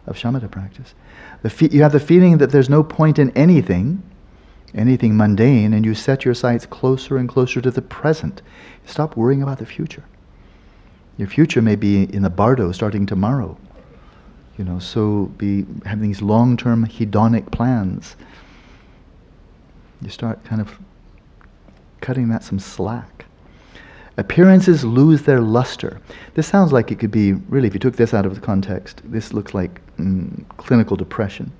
[0.05, 0.93] of shamatha practice.
[1.47, 4.01] Fe- you have the feeling that there's no point in anything,
[4.73, 8.41] anything mundane, and you set your sights closer and closer to the present.
[8.85, 10.03] Stop worrying about the future.
[11.17, 13.57] Your future may be in the bardo starting tomorrow.
[14.57, 18.15] You know, so be having these long-term hedonic plans
[20.01, 20.77] you start kind of
[22.01, 23.25] cutting that some slack.
[24.17, 26.01] Appearances lose their luster.
[26.33, 29.01] This sounds like it could be, really, if you took this out of the context,
[29.05, 31.51] this looks like mm, clinical depression.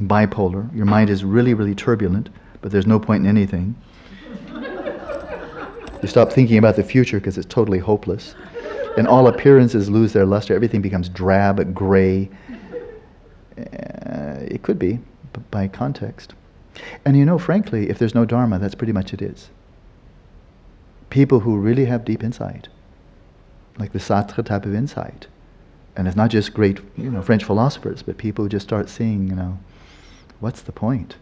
[0.00, 0.74] Bipolar.
[0.74, 2.28] Your mind is really, really turbulent,
[2.60, 3.76] but there's no point in anything.
[6.02, 8.34] you stop thinking about the future because it's totally hopeless.
[8.98, 10.54] And all appearances lose their luster.
[10.54, 12.28] Everything becomes drab, gray.
[13.56, 14.98] Uh, it could be
[15.50, 16.34] by context.
[17.04, 19.50] And you know, frankly, if there's no Dharma, that's pretty much it is.
[21.10, 22.68] People who really have deep insight,
[23.78, 25.28] like the Sartre type of insight,
[25.96, 29.28] and it's not just great, you know, French philosophers, but people who just start seeing,
[29.28, 29.58] you know,
[30.40, 31.16] what's the point?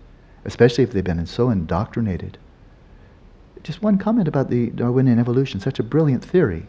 [0.45, 2.39] Especially if they've been so indoctrinated.
[3.63, 6.67] Just one comment about the Darwinian evolution, such a brilliant theory.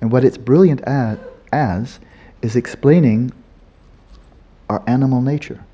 [0.00, 1.18] And what it's brilliant at,
[1.52, 2.00] as
[2.42, 3.32] is explaining
[4.68, 5.64] our animal nature.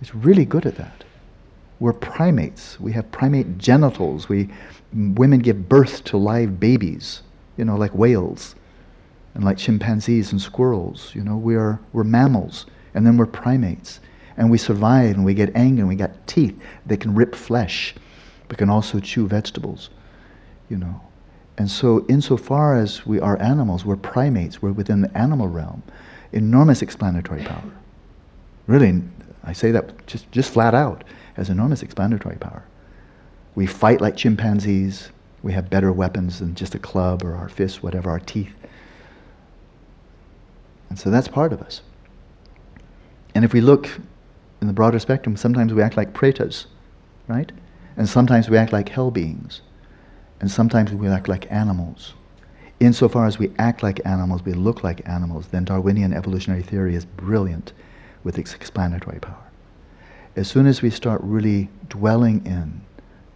[0.00, 1.04] It's really good at that.
[1.80, 2.78] We're primates.
[2.80, 4.28] We have primate genitals.
[4.28, 4.48] We,
[4.92, 7.22] women give birth to live babies,
[7.56, 8.54] you know, like whales
[9.34, 11.12] and like chimpanzees and squirrels.
[11.14, 14.00] You know, we are, we're mammals and then we're primates.
[14.36, 16.56] And we survive and we get angry and we got teeth
[16.86, 17.94] that can rip flesh,
[18.46, 19.90] but can also chew vegetables,
[20.70, 21.00] you know.
[21.58, 25.82] And so, insofar as we are animals, we're primates, we're within the animal realm,
[26.30, 27.72] enormous explanatory power.
[28.68, 29.02] Really,
[29.44, 31.04] I say that just, just flat out,
[31.34, 32.64] has enormous explanatory power.
[33.54, 35.10] We fight like chimpanzees.
[35.42, 38.54] We have better weapons than just a club or our fists, whatever, our teeth.
[40.90, 41.82] And so that's part of us.
[43.34, 43.88] And if we look
[44.60, 46.66] in the broader spectrum, sometimes we act like pretas,
[47.28, 47.52] right?
[47.96, 49.60] And sometimes we act like hell beings.
[50.40, 52.14] And sometimes we act like animals.
[52.80, 57.04] Insofar as we act like animals, we look like animals, then Darwinian evolutionary theory is
[57.04, 57.72] brilliant
[58.28, 59.50] with its explanatory power.
[60.36, 62.82] As soon as we start really dwelling in,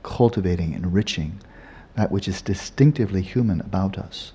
[0.02, 1.40] cultivating, enriching
[1.94, 4.35] that which is distinctively human about us,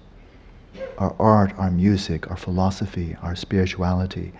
[0.97, 4.33] our art, our music, our philosophy, our spirituality,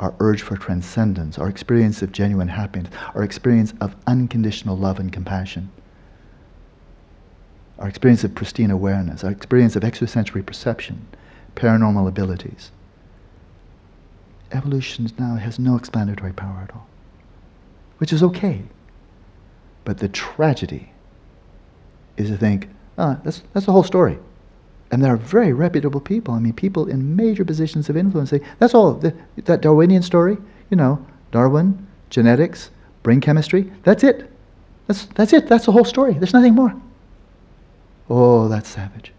[0.00, 5.12] our urge for transcendence, our experience of genuine happiness, our experience of unconditional love and
[5.12, 5.70] compassion,
[7.78, 11.06] our experience of pristine awareness, our experience of extrasensory perception,
[11.54, 12.72] paranormal abilities
[14.54, 16.86] evolution now has no explanatory power at all,
[17.98, 18.62] which is okay.
[19.84, 20.92] But the tragedy
[22.16, 22.68] is to think,
[22.98, 24.18] ah, that's, that's the whole story.
[24.90, 26.34] And there are very reputable people.
[26.34, 30.36] I mean, people in major positions of influence say, that's all, the, that Darwinian story,
[30.70, 32.70] you know, Darwin, genetics,
[33.02, 34.30] brain chemistry, that's it.
[34.86, 35.48] That's, that's it.
[35.48, 36.12] That's the whole story.
[36.12, 36.74] There's nothing more.
[38.10, 39.12] Oh, that's savage.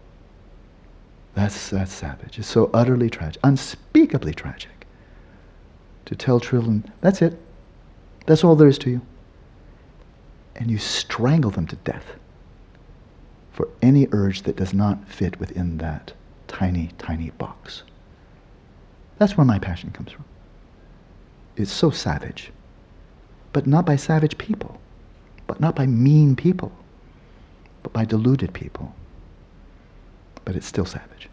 [1.34, 2.38] That's, that's savage.
[2.38, 4.70] It's so utterly tragic, unspeakably tragic
[6.06, 7.38] to tell children, that's it.
[8.26, 9.00] That's all there is to you.
[10.56, 12.14] And you strangle them to death
[13.52, 16.12] for any urge that does not fit within that
[16.48, 17.82] tiny, tiny box.
[19.18, 20.24] That's where my passion comes from.
[21.56, 22.50] It's so savage,
[23.52, 24.80] but not by savage people,
[25.46, 26.72] but not by mean people,
[27.82, 28.94] but by deluded people.
[30.44, 31.28] But it's still savage.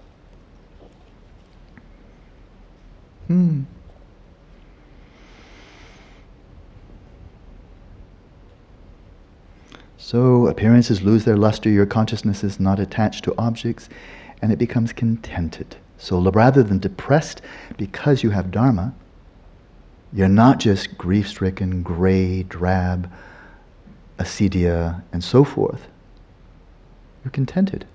[3.28, 3.64] Hmm.
[10.04, 13.88] So appearances lose their luster, your consciousness is not attached to objects,
[14.42, 15.76] and it becomes contented.
[16.00, 17.40] So rather than depressed
[17.78, 18.96] because you have Dharma,
[20.12, 23.12] you're not just grief stricken, gray, drab,
[24.18, 25.88] acedia, and so forth.
[27.24, 27.86] You're contented.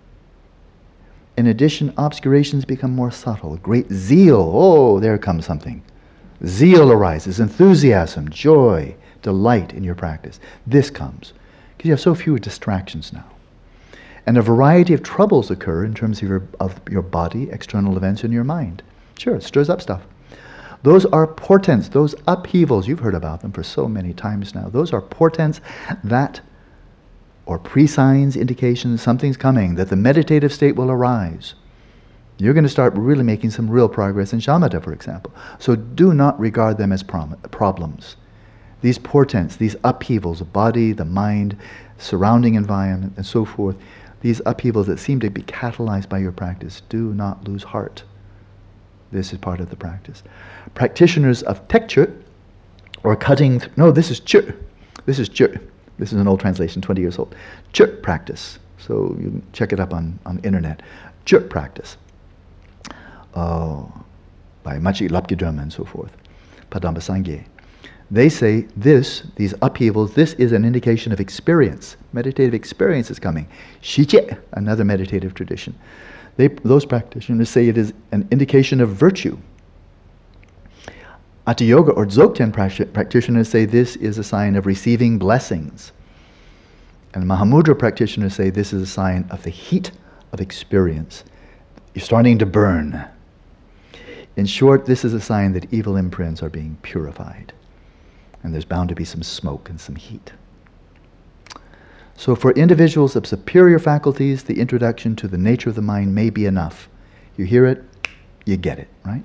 [1.37, 3.57] In addition, obscurations become more subtle.
[3.57, 5.83] Great zeal, oh, there comes something.
[6.47, 10.39] Zeal arises, enthusiasm, joy, delight in your practice.
[10.65, 11.33] This comes
[11.77, 13.27] because you have so few distractions now.
[14.27, 18.25] And a variety of troubles occur in terms of your, of your body, external events,
[18.25, 18.83] and your mind.
[19.19, 20.03] Sure, it stirs up stuff.
[20.83, 24.69] Those are portents, those upheavals, you've heard about them for so many times now.
[24.69, 25.61] Those are portents
[26.05, 26.41] that,
[27.47, 31.55] or pre-signs, indications, something's coming, that the meditative state will arise.
[32.39, 35.33] You're going to start really making some real progress in shamatha, for example.
[35.59, 38.17] So do not regard them as prom- problems.
[38.87, 41.57] These portents, these upheavals, the body, the mind,
[41.99, 43.75] surrounding environment, and so forth,
[44.21, 48.05] these upheavals that seem to be catalyzed by your practice, do not lose heart.
[49.11, 50.23] This is part of the practice.
[50.75, 52.15] Practitioners of tekchö,
[53.03, 54.57] or cutting, th- no, this is chö.
[55.05, 55.61] This is chö.
[55.99, 57.35] This is an old translation, 20 years old.
[57.73, 58.61] Chut practice.
[58.79, 60.81] So you check it up on, on internet.
[61.25, 61.97] Chut practice.
[63.35, 63.93] Oh,
[64.63, 66.13] by Machi Lapkyi Drönma and so forth.
[66.71, 67.47] Padampa Sangye.
[68.11, 71.97] They say this, these upheavals, this is an indication of experience.
[72.13, 73.49] Meditative experience is coming.
[73.83, 75.77] Shiche, another meditative tradition.
[76.37, 79.39] They, those practitioners say it is an indication of virtue.
[81.49, 82.53] Ati Yoga or Dzogchen
[82.93, 85.93] practitioners say this is a sign of receiving blessings.
[87.15, 89.91] And Mahamudra practitioners say this is a sign of the heat
[90.33, 91.25] of experience.
[91.95, 93.05] You're starting to burn.
[94.37, 97.53] In short, this is a sign that evil imprints are being purified.
[98.43, 100.33] And there's bound to be some smoke and some heat.
[102.17, 106.31] So, for individuals of superior faculties, the introduction to the nature of the mind may
[106.31, 106.89] be enough.
[107.37, 107.85] You hear it,
[108.47, 109.23] you get it, right?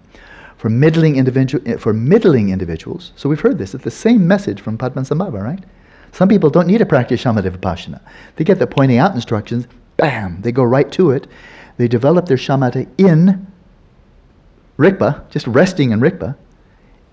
[0.57, 4.59] For middling, individu- eh, for middling individuals, so we've heard this, it's the same message
[4.59, 5.63] from Padmasambhava, right?
[6.11, 8.01] Some people don't need to practice shamatha vipassana.
[8.35, 11.27] They get the pointing out instructions, bam, they go right to it.
[11.77, 13.47] They develop their shamatha in
[14.77, 16.35] rikpa, just resting in rikpa,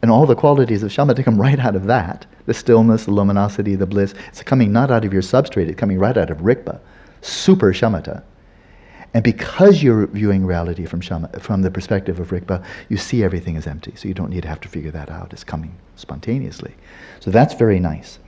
[0.03, 3.75] and all the qualities of shamatha come right out of that the stillness, the luminosity,
[3.75, 4.15] the bliss.
[4.29, 6.81] It's coming not out of your substrate, it's coming right out of rikpa,
[7.20, 8.23] super shamatha.
[9.12, 13.59] And because you're viewing reality from, shama, from the perspective of rikpa, you see everything
[13.59, 13.93] as empty.
[13.97, 15.33] So you don't need to have to figure that out.
[15.35, 16.75] It's coming spontaneously.
[17.20, 18.19] So that's very nice.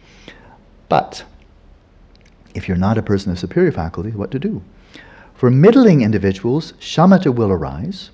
[0.90, 1.24] But
[2.54, 4.62] if you're not a person of superior faculty, what to do?
[5.34, 8.10] For middling individuals, shamatha will arise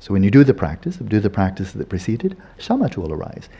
[0.00, 3.50] so when you do the practice, do the practice that preceded, shamatha will arise.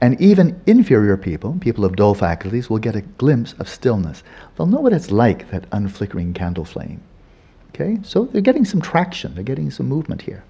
[0.00, 4.22] And even inferior people, people of dull faculties, will get a glimpse of stillness.
[4.56, 7.02] They'll know what it's like, that unflickering candle flame.
[7.68, 7.98] Okay?
[8.02, 10.42] So they're getting some traction, they're getting some movement here.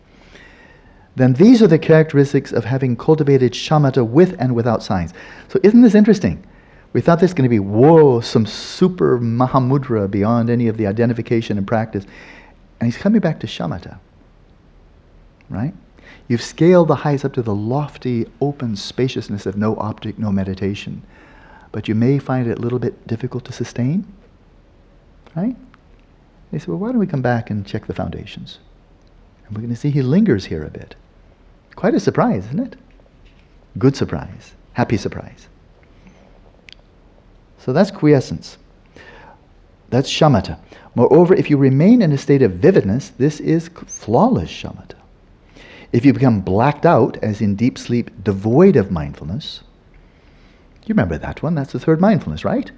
[1.17, 5.13] Then these are the characteristics of having cultivated shamatha with and without signs.
[5.49, 6.47] So isn't this interesting?
[6.93, 11.59] We thought was going to be, whoa, some super Mahamudra beyond any of the identification
[11.59, 12.05] and practice.
[12.79, 13.99] And he's coming back to shamatha
[15.51, 15.75] right?
[16.29, 21.03] You've scaled the heights up to the lofty, open spaciousness of no optic, no meditation.
[21.73, 24.07] But you may find it a little bit difficult to sustain,
[25.37, 25.57] right?
[26.51, 28.59] They say, well, why don't we come back and check the foundations?
[29.47, 30.97] And we're going to see he lingers here a bit.
[31.77, 32.77] Quite a surprise, isn't it?
[33.79, 35.49] Good surprise, happy surprise.
[37.59, 38.57] So that's quiescence.
[39.91, 40.59] That's shamatha.
[40.95, 45.00] Moreover, if you remain in a state of vividness, this is flawless shamatha.
[45.93, 49.63] If you become blacked out, as in deep sleep, devoid of mindfulness,
[50.91, 51.55] you remember that one?
[51.55, 52.71] That's the third mindfulness, right?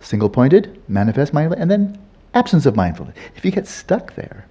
[0.00, 1.98] Single pointed, manifest mindfulness, and then
[2.32, 3.16] absence of mindfulness.
[3.36, 4.46] If you get stuck there,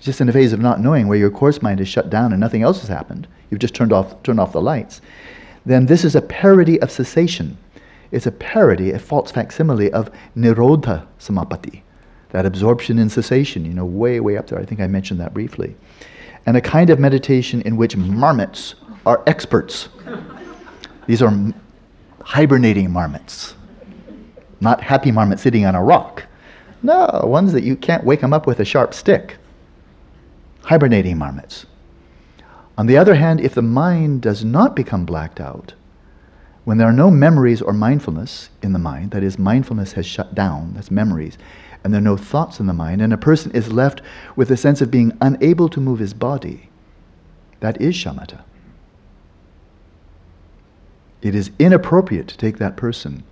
[0.00, 2.40] just in a phase of not knowing where your coarse mind is shut down and
[2.40, 5.00] nothing else has happened, you've just turned off, turned off the lights,
[5.66, 7.56] then this is a parody of cessation.
[8.10, 11.82] It's a parody, a false facsimile of Nirodha Samapatti,
[12.30, 14.58] that absorption in cessation, you know, way, way up there.
[14.58, 15.76] I think I mentioned that briefly
[16.46, 18.74] and a kind of meditation in which marmots
[19.06, 19.88] are experts.
[21.06, 21.52] These are
[22.22, 23.54] hibernating marmots.
[24.60, 26.24] not happy marmot sitting on a rock.
[26.82, 29.36] No, ones that you can't wake them up with a sharp stick.
[30.62, 31.66] Hibernating marmots.
[32.78, 35.74] On the other hand, if the mind does not become blacked out,
[36.64, 40.34] when there are no memories or mindfulness in the mind, that is, mindfulness has shut
[40.34, 41.36] down, that's memories,
[41.82, 44.00] and there are no thoughts in the mind, and a person is left
[44.36, 46.68] with a sense of being unable to move his body,
[47.60, 48.42] that is shamatha.
[51.22, 53.22] It is inappropriate to take that person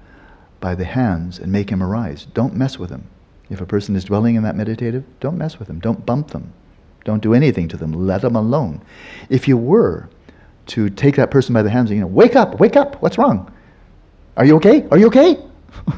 [0.60, 2.26] by the hands and make him arise.
[2.34, 3.08] Don't mess with him.
[3.50, 5.80] If a person is dwelling in that meditative, don't mess with them.
[5.80, 6.52] Don't bump them.
[7.04, 7.92] Don't do anything to them.
[7.92, 8.80] Let them alone.
[9.28, 10.08] If you were
[10.66, 13.18] to take that person by the hands and, you know, wake up, wake up, what's
[13.18, 13.52] wrong?
[14.36, 14.86] Are you okay?
[14.90, 15.36] Are you okay?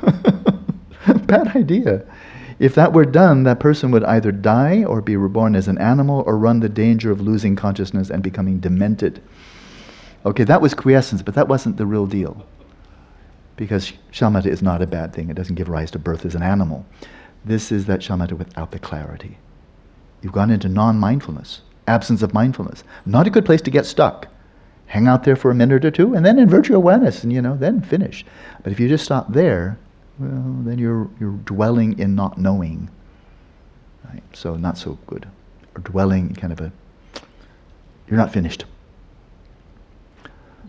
[1.26, 2.06] Bad idea.
[2.58, 6.22] If that were done, that person would either die or be reborn as an animal
[6.26, 9.22] or run the danger of losing consciousness and becoming demented.
[10.24, 12.46] Okay, that was quiescence, but that wasn't the real deal.
[13.56, 16.42] Because shamatha is not a bad thing, it doesn't give rise to birth as an
[16.42, 16.86] animal.
[17.44, 19.38] This is that shamatha without the clarity.
[20.20, 22.84] You've gone into non mindfulness, absence of mindfulness.
[23.04, 24.28] Not a good place to get stuck
[24.92, 27.40] hang out there for a minute or two, and then invert your awareness, and you
[27.40, 28.26] know, then finish.
[28.62, 29.78] But if you just stop there,
[30.18, 32.90] well, then you're you're dwelling in not knowing.
[34.04, 34.22] Right?
[34.32, 35.28] So not so good.
[35.74, 36.72] Or dwelling kind of a
[38.08, 38.64] you're not finished.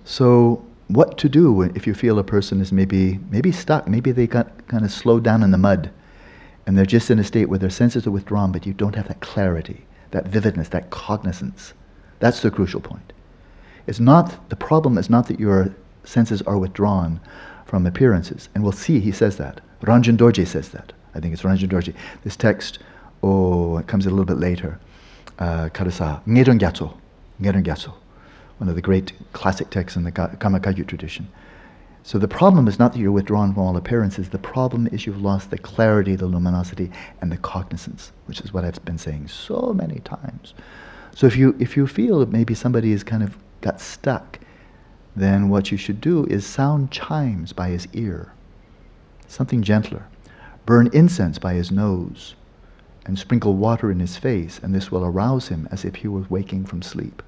[0.06, 4.28] So what to do if you feel a person is maybe maybe stuck, maybe they
[4.28, 5.91] got kind of slowed down in the mud
[6.65, 9.07] and they're just in a state where their senses are withdrawn, but you don't have
[9.07, 11.74] that clarity, that vividness, that cognizance.
[12.20, 13.11] That's the crucial point.
[13.86, 15.76] It's not, the problem is not that your
[16.06, 17.20] senses are withdrawn
[17.74, 18.50] from appearances.
[18.54, 19.60] And we'll see he says that.
[19.82, 20.94] Rangjung Dorje says that.
[21.16, 21.95] I think it's Rangjung Dorje.
[22.24, 22.78] This text,
[23.24, 24.80] oh, it comes a little bit later.
[25.40, 27.94] Uh, Karasa, Gyatso.
[28.60, 31.28] One of the great classic texts in the Karma Kagyu tradition.
[32.04, 34.30] So the problem is not that you're withdrawn from all appearances.
[34.30, 36.91] The problem is you've lost the clarity, the luminosity,
[37.22, 40.54] and the cognizance, which is what I've been saying so many times.
[41.16, 44.38] So if you if you feel that maybe somebody has kind of got stuck,
[45.15, 48.31] then what you should do is sound chimes by his ear,
[49.27, 50.06] something gentler.
[50.65, 52.35] Burn incense by his nose,
[53.06, 56.26] and sprinkle water in his face, and this will arouse him as if he were
[56.30, 57.22] waking from sleep.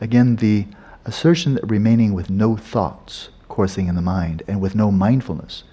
[0.00, 0.66] Again, the
[1.04, 5.64] assertion that remaining with no thoughts coursing in the mind and with no mindfulness,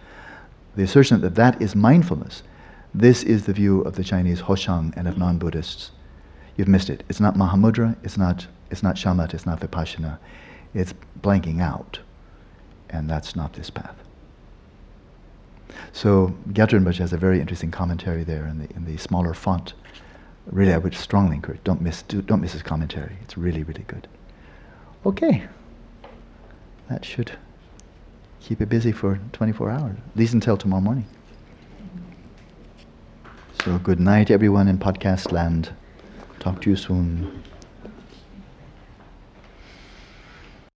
[0.76, 2.43] the assertion that that is mindfulness,
[2.93, 5.91] this is the view of the Chinese Hoshang and of non Buddhists.
[6.56, 7.03] You've missed it.
[7.10, 10.18] It's not Mahamudra, it's not it's not shamatha, it's not vipassana.
[10.73, 11.99] It's blanking out.
[12.89, 13.95] And that's not this path.
[15.93, 19.73] So Rinpoche has a very interesting commentary there in the, in the smaller font.
[20.48, 23.15] Really, I would strongly encourage, don't miss, do, don't miss his commentary.
[23.22, 24.07] It's really, really good.
[25.06, 25.48] Okay.
[26.89, 27.34] That should
[28.41, 31.06] keep it busy for 24 hours, at least until tomorrow morning.
[33.64, 35.72] So good night, everyone in podcast land.
[36.39, 37.41] Talk to you soon.